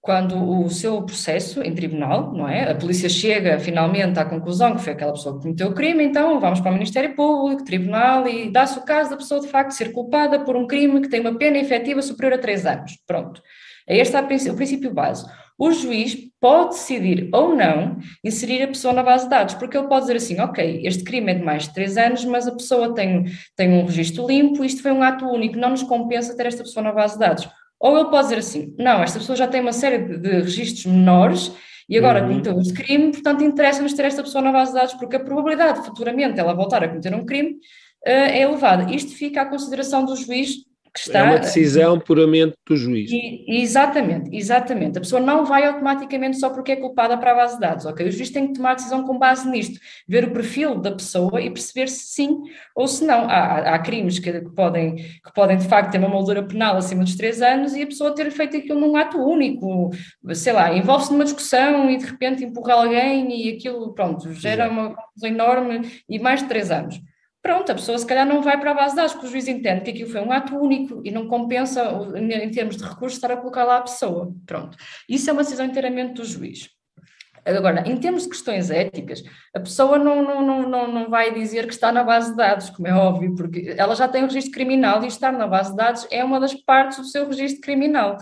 [0.00, 2.70] quando o seu processo em tribunal, não é?
[2.70, 6.38] A polícia chega finalmente à conclusão que foi aquela pessoa que cometeu o crime, então
[6.38, 9.90] vamos para o Ministério Público, tribunal e dá-se o caso da pessoa de facto ser
[9.90, 12.96] culpada por um crime que tem uma pena efetiva superior a três anos.
[13.04, 13.42] Pronto.
[13.88, 14.16] É este
[14.48, 19.30] o princípio básico o juiz pode decidir ou não inserir a pessoa na base de
[19.30, 22.24] dados, porque ele pode dizer assim, ok, este crime é de mais de três anos,
[22.24, 23.24] mas a pessoa tem,
[23.56, 26.84] tem um registro limpo, isto foi um ato único, não nos compensa ter esta pessoa
[26.84, 27.48] na base de dados.
[27.80, 30.86] Ou ele pode dizer assim, não, esta pessoa já tem uma série de, de registros
[30.86, 31.52] menores
[31.88, 32.28] e agora uhum.
[32.28, 35.80] cometeu este crime, portanto interessa-nos ter esta pessoa na base de dados, porque a probabilidade
[35.80, 37.58] de futuramente ela voltar a cometer um crime uh,
[38.04, 38.92] é elevada.
[38.92, 40.65] Isto fica à consideração do juiz
[40.98, 41.18] está.
[41.20, 43.10] É uma decisão puramente do juiz.
[43.10, 44.98] E, exatamente, exatamente.
[44.98, 48.06] A pessoa não vai automaticamente só porque é culpada para a base de dados, ok?
[48.06, 49.78] O juiz tem que tomar decisão com base nisto,
[50.08, 52.42] ver o perfil da pessoa e perceber se sim
[52.74, 53.28] ou se não.
[53.28, 57.04] Há, há crimes que, que, podem, que podem, de facto, ter uma moldura penal acima
[57.04, 59.90] dos três anos e a pessoa ter feito aquilo num ato único,
[60.32, 64.94] sei lá, envolve-se numa discussão e de repente empurra alguém e aquilo, pronto, gera uma
[64.94, 67.00] confusão enorme e mais de três anos
[67.46, 69.46] pronto, a pessoa se calhar não vai para a base de dados, porque o juiz
[69.46, 71.80] entende que aquilo foi um ato único e não compensa,
[72.16, 74.34] em termos de recursos, estar a colocar lá a pessoa.
[74.44, 74.76] Pronto.
[75.08, 76.68] Isso é uma decisão inteiramente do juiz.
[77.44, 79.22] Agora, em termos de questões éticas,
[79.54, 82.88] a pessoa não, não, não, não vai dizer que está na base de dados, como
[82.88, 86.08] é óbvio, porque ela já tem o registro criminal e estar na base de dados
[86.10, 88.18] é uma das partes do seu registro criminal.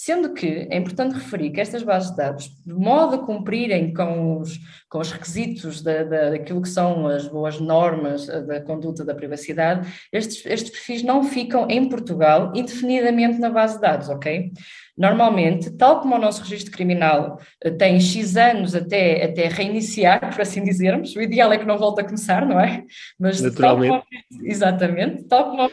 [0.00, 4.38] Sendo que é importante referir que estas bases de dados, de modo a cumprirem com
[4.38, 4.56] os,
[4.88, 9.12] com os requisitos da, da, daquilo que são as boas normas eh, da conduta da
[9.12, 14.52] privacidade, estes, estes perfis não ficam em Portugal indefinidamente na base de dados, ok?
[14.96, 20.42] Normalmente, tal como o nosso registro criminal eh, tem X anos até, até reiniciar, por
[20.42, 22.84] assim dizermos, o ideal é que não volte a começar, não é?
[23.18, 23.90] Mas Naturalmente.
[23.90, 25.70] Tal como, exatamente, tal como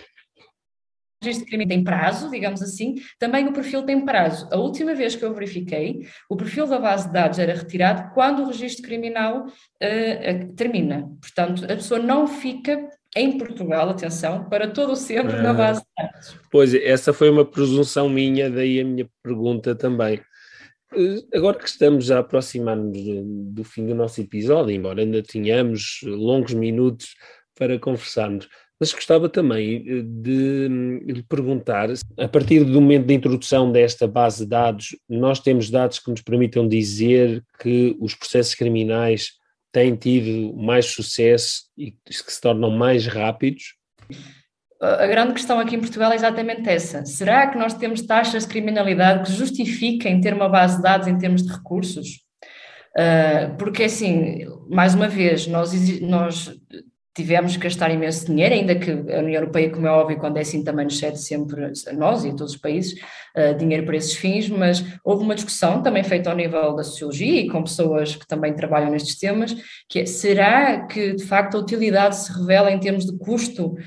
[1.25, 4.47] registro de crime tem prazo, digamos assim, também o perfil tem prazo.
[4.51, 8.43] A última vez que eu verifiquei, o perfil da base de dados era retirado quando
[8.43, 11.09] o registro criminal uh, termina.
[11.21, 15.53] Portanto, a pessoa não fica em Portugal, atenção, para todo o sempre na ah.
[15.53, 16.39] base de dados.
[16.51, 20.19] Pois, essa foi uma presunção minha, daí a minha pergunta também.
[20.93, 22.97] Eh, agora que estamos a aproximar-nos
[23.53, 27.15] do fim do nosso episódio, embora ainda tenhamos longos minutos
[27.57, 30.67] para conversarmos, mas gostava também eh, de
[31.05, 35.99] lhe perguntar, a partir do momento da introdução desta base de dados, nós temos dados
[35.99, 39.31] que nos permitam dizer que os processos criminais
[39.71, 43.75] têm tido mais sucesso e que se tornam mais rápidos?
[44.81, 47.05] A grande questão aqui em Portugal é exatamente essa.
[47.05, 51.17] Será que nós temos taxas de criminalidade que justifiquem ter uma base de dados em
[51.17, 52.21] termos de recursos?
[52.97, 56.53] Uh, porque, assim, mais uma vez, nós, nós
[57.15, 60.41] tivemos que gastar imenso dinheiro, ainda que a União Europeia, como é óbvio, quando é
[60.41, 62.93] assim também nos cede sempre, nós e todos os países,
[63.37, 67.39] uh, dinheiro para esses fins, mas houve uma discussão também feita ao nível da sociologia
[67.39, 69.55] e com pessoas que também trabalham nestes temas,
[69.87, 73.77] que é, será que de facto a utilidade se revela em termos de custo uh,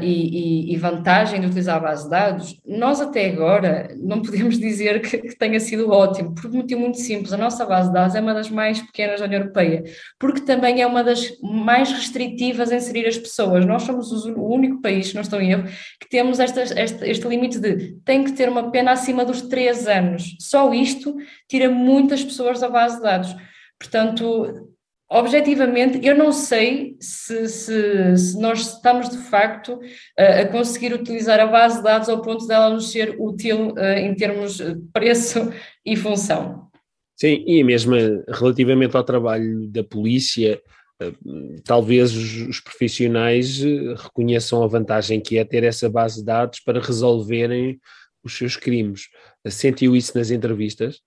[0.00, 2.56] e, e, vantagem de utilizar a base de dados?
[2.64, 6.98] Nós até agora não podemos dizer que, que tenha sido ótimo, por um motivo muito
[6.98, 9.82] simples, a nossa base de dados é uma das mais pequenas da União Europeia,
[10.20, 13.64] porque também é uma das mais restritivas a inserir as pessoas.
[13.64, 15.68] Nós somos o único país, se não estou em erro,
[16.00, 16.60] que temos este,
[17.08, 20.36] este limite de tem que ter uma pena acima dos 3 anos.
[20.40, 21.16] Só isto
[21.48, 23.34] tira muitas pessoas da base de dados.
[23.78, 24.70] Portanto,
[25.10, 29.80] objetivamente, eu não sei se, se, se, nós estamos de facto
[30.16, 34.14] a, conseguir utilizar a base de dados ao ponto dela nos ser útil uh, em
[34.14, 35.52] termos de preço
[35.84, 36.70] e função.
[37.16, 37.94] Sim, e mesmo
[38.28, 40.58] relativamente ao trabalho da polícia,
[41.64, 46.80] talvez os, profissionais eh, reconheçam a vantagem que é ter essa base de dados para
[46.80, 47.80] resolverem
[48.22, 49.08] os seus crimes.
[49.48, 51.00] Sentiu isso nas entrevistas?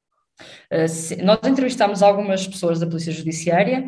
[1.24, 3.86] Nós entrevistámos algumas pessoas da Polícia Judiciária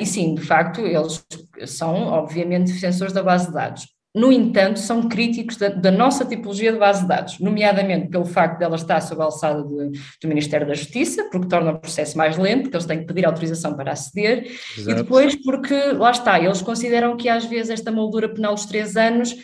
[0.00, 1.26] e sim, de facto, eles
[1.66, 6.72] são obviamente defensores da base de dados no entanto, são críticos da, da, nossa tipologia
[6.72, 10.28] de base de dados, nomeadamente pelo facto de ela estar sob a alçada de, do
[10.28, 13.74] Ministério da Justiça, porque torna o processo mais lento, porque eles têm que pedir autorização
[13.74, 14.90] para aceder, Exato.
[14.90, 18.96] e depois porque, lá está, eles consideram que às vezes esta moldura penal dos três
[18.96, 19.34] anos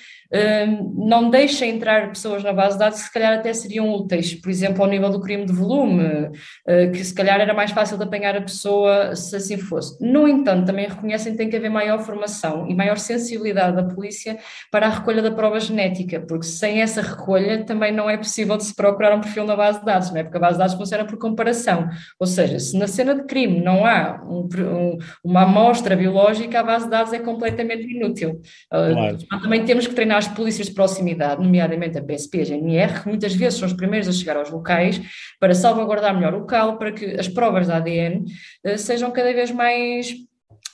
[0.95, 4.49] não deixa entrar pessoas na base de dados que se calhar até seriam úteis, por
[4.49, 8.05] exemplo, ao nível do crime de volume, uh, que se calhar era mais fácil de
[8.05, 9.97] apanhar a pessoa se assim fosse.
[10.01, 14.39] No entanto, também reconhecem que tem que haver maior formação e maior sensibilidade da polícia
[14.70, 18.64] para a recolha da prova genética, porque sem essa recolha também não é possível de
[18.64, 20.22] se procurar um perfil na base de dados, não é?
[20.22, 23.61] porque a base de dados funciona por comparação, ou seja, se na cena de crime
[23.61, 28.41] não há um, um, uma amostra biológica, a base de dados é completamente inútil.
[28.72, 29.18] Uh, claro.
[29.43, 33.09] Também temos que treinar as polícias de proximidade, nomeadamente a PSP e a GNR, que
[33.09, 35.01] muitas vezes são os primeiros a chegar aos locais
[35.39, 38.25] para salvaguardar melhor o local, para que as provas da ADN
[38.64, 40.14] uh, sejam cada vez mais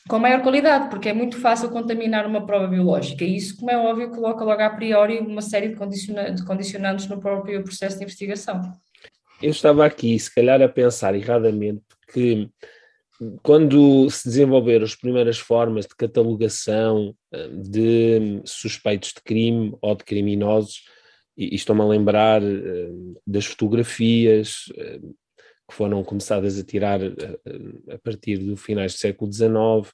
[0.08, 3.76] com maior qualidade, porque é muito fácil contaminar uma prova biológica e isso, como é
[3.76, 8.04] óbvio, coloca logo a priori uma série de, condiciona de condicionantes no próprio processo de
[8.04, 8.60] investigação.
[9.42, 11.82] Eu estava aqui, se calhar, a pensar erradamente
[12.12, 12.48] que
[13.42, 20.04] quando se desenvolveram as primeiras formas de catalogação eh, de suspeitos de crime ou de
[20.04, 20.84] criminosos,
[21.36, 22.90] e, estou-me a lembrar eh,
[23.26, 25.00] das fotografias eh,
[25.68, 29.92] que foram começadas a tirar a partir do finais do século XIX,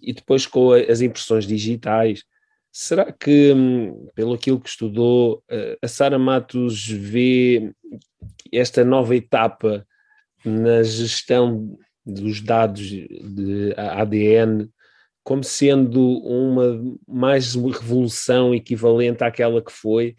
[0.00, 2.24] e depois com as impressões digitais,
[2.72, 5.44] será que, hum, pelo aquilo que estudou,
[5.82, 7.70] a Sara Matos vê
[8.50, 9.86] esta nova etapa
[10.42, 14.68] na gestão dos dados de ADN
[15.24, 20.14] como sendo uma mais uma revolução equivalente àquela que foi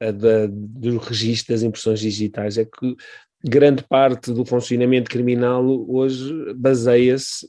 [0.00, 2.56] a da, do registro das impressões digitais.
[2.56, 2.96] É que
[3.44, 7.46] grande parte do funcionamento criminal hoje baseia-se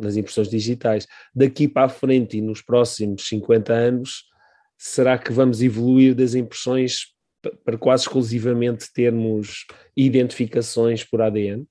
[0.00, 1.06] nas impressões digitais.
[1.34, 4.24] Daqui para a frente e nos próximos 50 anos,
[4.78, 7.08] será que vamos evoluir das impressões
[7.64, 9.66] para quase exclusivamente termos
[9.96, 11.66] identificações por ADN?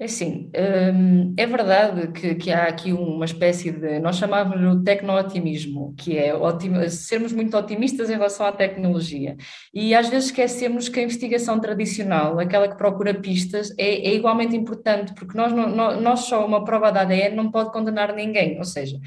[0.00, 0.48] É assim,
[0.94, 6.16] hum, é verdade que, que, há aqui uma espécie de, nós chamávamos o tecno-otimismo, que
[6.16, 9.36] é otim, sermos muito otimistas em relação à tecnologia.
[9.74, 14.54] E às vezes esquecemos que a investigação tradicional, aquela que procura pistas, é, é igualmente
[14.54, 18.64] importante, porque nós, não, nós só uma prova de ADN não pode condenar ninguém, ou
[18.64, 19.00] seja,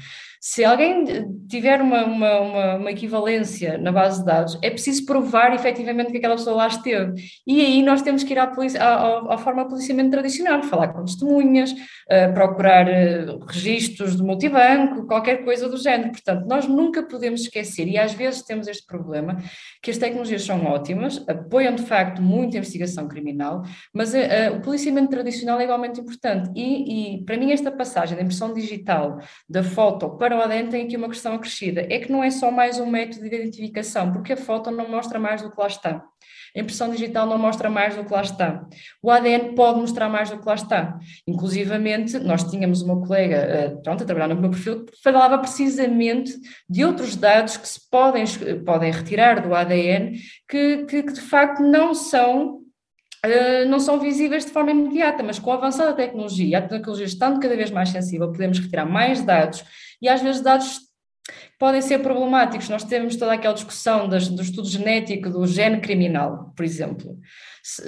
[0.44, 1.04] se alguém
[1.48, 6.16] tiver uma, uma, uma, uma, equivalência na base de dados, é preciso provar efetivamente que
[6.16, 7.12] aquela pessoa lá esteve.
[7.46, 10.81] E aí nós temos que ir à, polícia, à, à forma de policiamento tradicional, falar
[10.88, 16.10] com testemunhas, uh, procurar uh, registros de multibanco, qualquer coisa do género.
[16.12, 19.36] Portanto, nós nunca podemos esquecer, e às vezes temos este problema,
[19.82, 23.62] que as tecnologias são ótimas, apoiam de facto muito a investigação criminal,
[23.92, 26.50] mas uh, o policiamento tradicional é igualmente importante.
[26.54, 29.18] E, e para mim, esta passagem da impressão digital
[29.48, 32.50] da foto para o ADN tem aqui uma questão acrescida, é que não é só
[32.50, 36.11] mais um método de identificação, porque a foto não mostra mais do que lá está.
[36.56, 38.66] A impressão digital não mostra mais do que lá está.
[39.02, 40.98] O ADN pode mostrar mais do que lá está.
[41.26, 46.32] Inclusivamente, nós tínhamos uma colega, eh, pronto, a trabalhar no meu perfil, que falava precisamente
[46.68, 48.24] de outros dados que se podem,
[48.64, 52.60] podem retirar do ADN que, que, que de facto não são
[53.24, 57.06] Uh, não são visíveis de forma imediata, mas com a avançada da tecnologia, a tecnologia
[57.06, 59.64] estando cada vez mais sensível, podemos retirar mais dados
[60.02, 60.80] e às vezes dados
[61.62, 62.68] podem ser problemáticos.
[62.68, 67.16] Nós temos toda aquela discussão das, do estudo genético do gene criminal, por exemplo.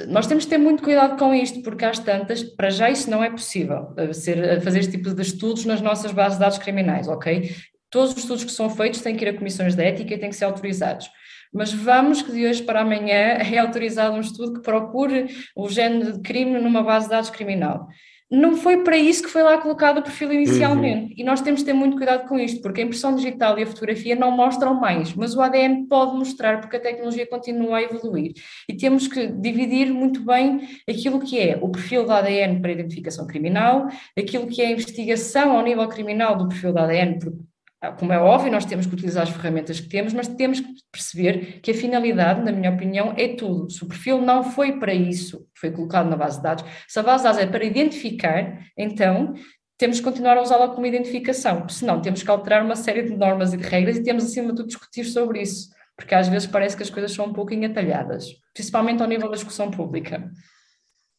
[0.07, 3.25] Nós temos que ter muito cuidado com isto, porque às tantas, para já isso não
[3.25, 7.53] é possível, ser, fazer este tipo de estudos nas nossas bases de dados criminais, ok?
[7.91, 10.31] Todos os estudos que são feitos têm que ir a comissões de ética e têm
[10.31, 11.11] que ser autorizados
[11.57, 16.14] mas vamos que de hoje para amanhã é autorizado um estudo que procure o género
[16.14, 17.87] de crime numa base de dados criminal.
[18.35, 21.05] Não foi para isso que foi lá colocado o perfil inicialmente.
[21.05, 21.14] Uhum.
[21.16, 23.66] E nós temos de ter muito cuidado com isto, porque a impressão digital e a
[23.66, 28.32] fotografia não mostram mais, mas o ADN pode mostrar, porque a tecnologia continua a evoluir.
[28.68, 33.26] E temos que dividir muito bem aquilo que é o perfil do ADN para identificação
[33.26, 33.87] criminal,
[34.18, 37.53] aquilo que é a investigação ao nível criminal do perfil do ADN, porque
[37.93, 41.61] como é óbvio, nós temos que utilizar as ferramentas que temos, mas temos que perceber
[41.61, 43.70] que a finalidade, na minha opinião, é tudo.
[43.70, 47.03] Se o perfil não foi para isso, foi colocado na base de dados, se a
[47.03, 49.35] base de dados é para identificar, então
[49.76, 53.53] temos que continuar a usá-la como identificação, senão temos que alterar uma série de normas
[53.53, 56.76] e de regras e temos, acima de tudo, discutir sobre isso, porque às vezes parece
[56.76, 60.30] que as coisas são um pouco atalhadas, principalmente ao nível da discussão pública.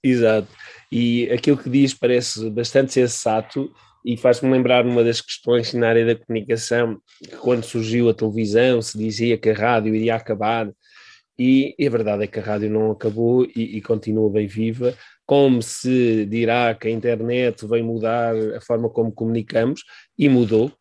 [0.03, 0.47] Exato.
[0.91, 3.73] E aquilo que diz parece bastante sensato
[4.05, 8.79] e faz-me lembrar uma das questões na área da comunicação, que quando surgiu a televisão
[8.79, 10.71] se dizia que a rádio iria acabar,
[11.37, 14.93] e, e a verdade é que a rádio não acabou e, e, continua bem viva,
[15.25, 19.81] como se dirá que a internet vai mudar a forma como comunicamos,
[20.17, 20.71] e mudou,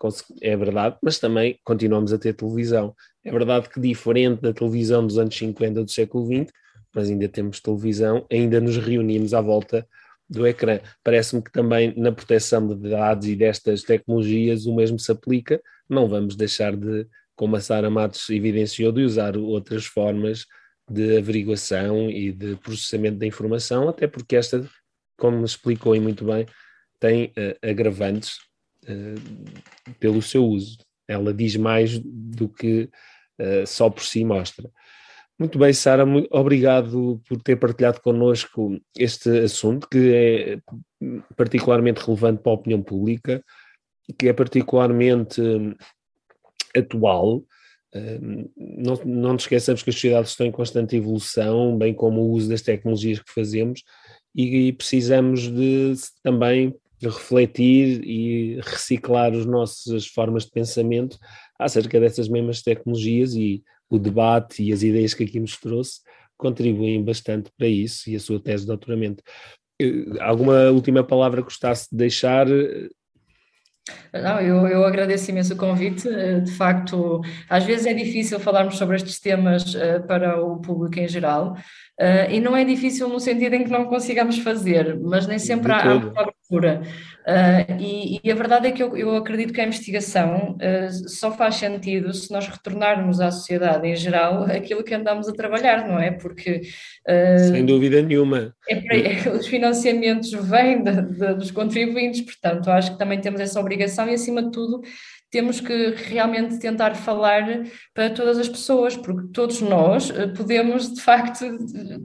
[0.42, 2.94] é verdade, mas também continuamos a ter televisão.
[3.24, 6.52] É verdade que diferente da televisão dos anos 50 do século XX,
[6.94, 9.88] mas ainda temos televisão, ainda nos reunimos à volta
[10.28, 10.80] do ecrã.
[11.02, 15.60] Parece-me que também na proteção de dados e destas tecnologias o mesmo se aplica.
[15.88, 17.06] Não vamos deixar de,
[17.36, 20.46] como a Sara Matos evidenciou, de usar outras formas
[20.90, 24.68] de averiguação e de processamento da informação, até porque esta,
[25.16, 26.46] como explicou e muito bem,
[27.00, 28.36] tem uh, agravantes
[28.84, 30.78] uh, pelo seu uso.
[31.08, 32.90] Ela diz mais do que
[33.38, 34.70] uh, só por si mostra.
[35.36, 40.58] Muito bem, Sara, obrigado por ter partilhado connosco este assunto que é
[41.36, 43.44] particularmente relevante para a opinião pública,
[44.16, 45.74] que é particularmente hum,
[46.76, 47.42] atual.
[47.92, 52.30] Hum, não, não nos esqueçamos que as sociedades estão em constante evolução, bem como o
[52.30, 53.82] uso das tecnologias que fazemos,
[54.36, 61.18] e precisamos de também refletir e reciclar as nossas formas de pensamento
[61.58, 66.00] acerca dessas mesmas tecnologias e o debate e as ideias que aqui nos trouxe
[66.36, 69.22] contribuem bastante para isso e a sua tese de doutoramento.
[70.20, 72.46] Alguma última palavra gostasse de deixar?
[74.12, 76.08] Não, eu, eu agradeço imenso o convite.
[76.42, 81.08] De facto, às vezes é difícil falarmos sobre estes temas eh, para o público em
[81.08, 81.56] geral,
[82.30, 85.94] e não é difícil no sentido em que não consigamos fazer, mas nem sempre há
[85.94, 86.82] uma procura.
[87.26, 91.32] Uh, e, e, a verdade é que eu, eu acredito que a investigação uh, só
[91.32, 95.98] faz sentido se nós retornarmos à sociedade em geral aquilo que andamos a trabalhar, não
[95.98, 96.10] é?
[96.10, 96.60] Porque.
[97.08, 98.54] Uh, Sem dúvida nenhuma.
[98.68, 103.58] É, é, os financiamentos vêm de, de, dos contribuintes, portanto, acho que também temos essa
[103.58, 104.82] obrigação e, acima de tudo,
[105.34, 111.00] temos que realmente tentar falar para todas as pessoas, porque todos nós eh, podemos, de
[111.00, 111.44] facto,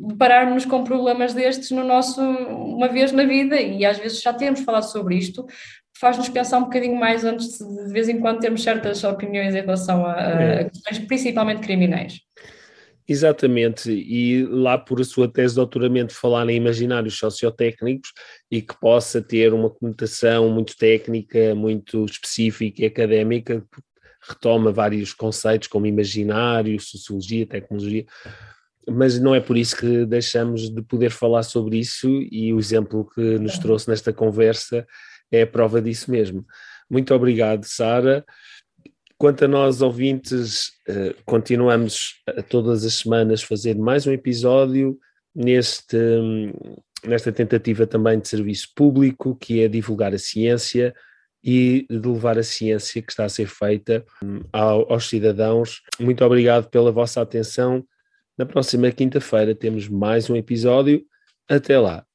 [0.08, 4.62] deparar-nos com problemas destes no nosso, uma vez na vida, e às vezes já temos
[4.62, 5.46] falado sobre isto,
[5.96, 9.62] faz-nos pensar um bocadinho mais antes de, de vez em quando termos certas opiniões em
[9.62, 12.22] relação a, a questões principalmente criminais.
[13.12, 18.14] Exatamente, e lá por a sua tese de doutoramento falar em imaginários sociotécnicos
[18.51, 23.66] e que possa ter uma conotação muito técnica, muito específica e académica,
[24.22, 28.05] retoma vários conceitos como imaginário, sociologia, tecnologia,
[28.88, 33.10] mas não é por isso que deixamos de poder falar sobre isso e o exemplo
[33.16, 34.86] que nos trouxe nesta conversa
[35.32, 36.45] é a prova disso mesmo.
[36.88, 38.24] Muito obrigado, Sara.
[39.20, 44.98] Quanto a nós, ouvintes, eh, continuamos a todas as semanas fazer mais um episódio
[45.36, 45.98] neste,
[47.06, 50.96] nesta tentativa também de serviço público, que é divulgar a ciência
[51.44, 55.82] e de levar a ciência que está a ser feita hum, aos cidadãos.
[56.00, 57.86] Muito obrigado pela vossa atenção.
[58.38, 61.06] Na próxima quinta-feira temos mais um episódio.
[61.50, 62.09] Até lá.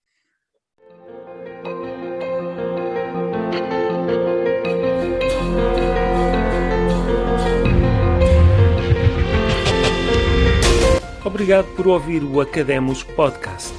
[11.35, 13.74] Obrigado por ouvir o Academos Podcast.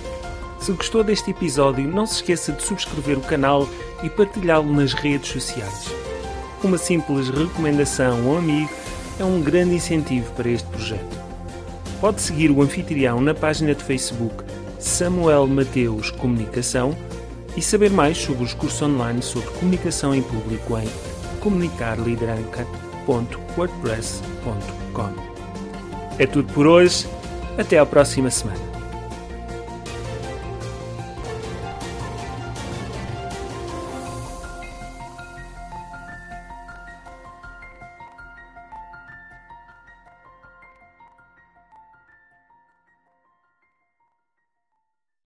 [0.60, 3.66] Se gostou deste episódio, não se esqueça de subscrever o canal
[4.04, 5.90] e partilhá-lo nas redes sociais.
[6.62, 8.70] Uma simples recomendação a um amigo
[9.18, 11.18] é um grande incentivo para este projeto.
[12.02, 14.36] Pode seguir o anfitrião na página de Facebook
[14.78, 16.94] Samuel Mateus Comunicação
[17.56, 20.90] e saber mais sobre os cursos online sobre comunicação em público em
[21.40, 25.14] comunicarlideranca.com www.wordpress.com.
[26.18, 27.06] É tudo por hoje,
[27.58, 28.75] até à próxima semana.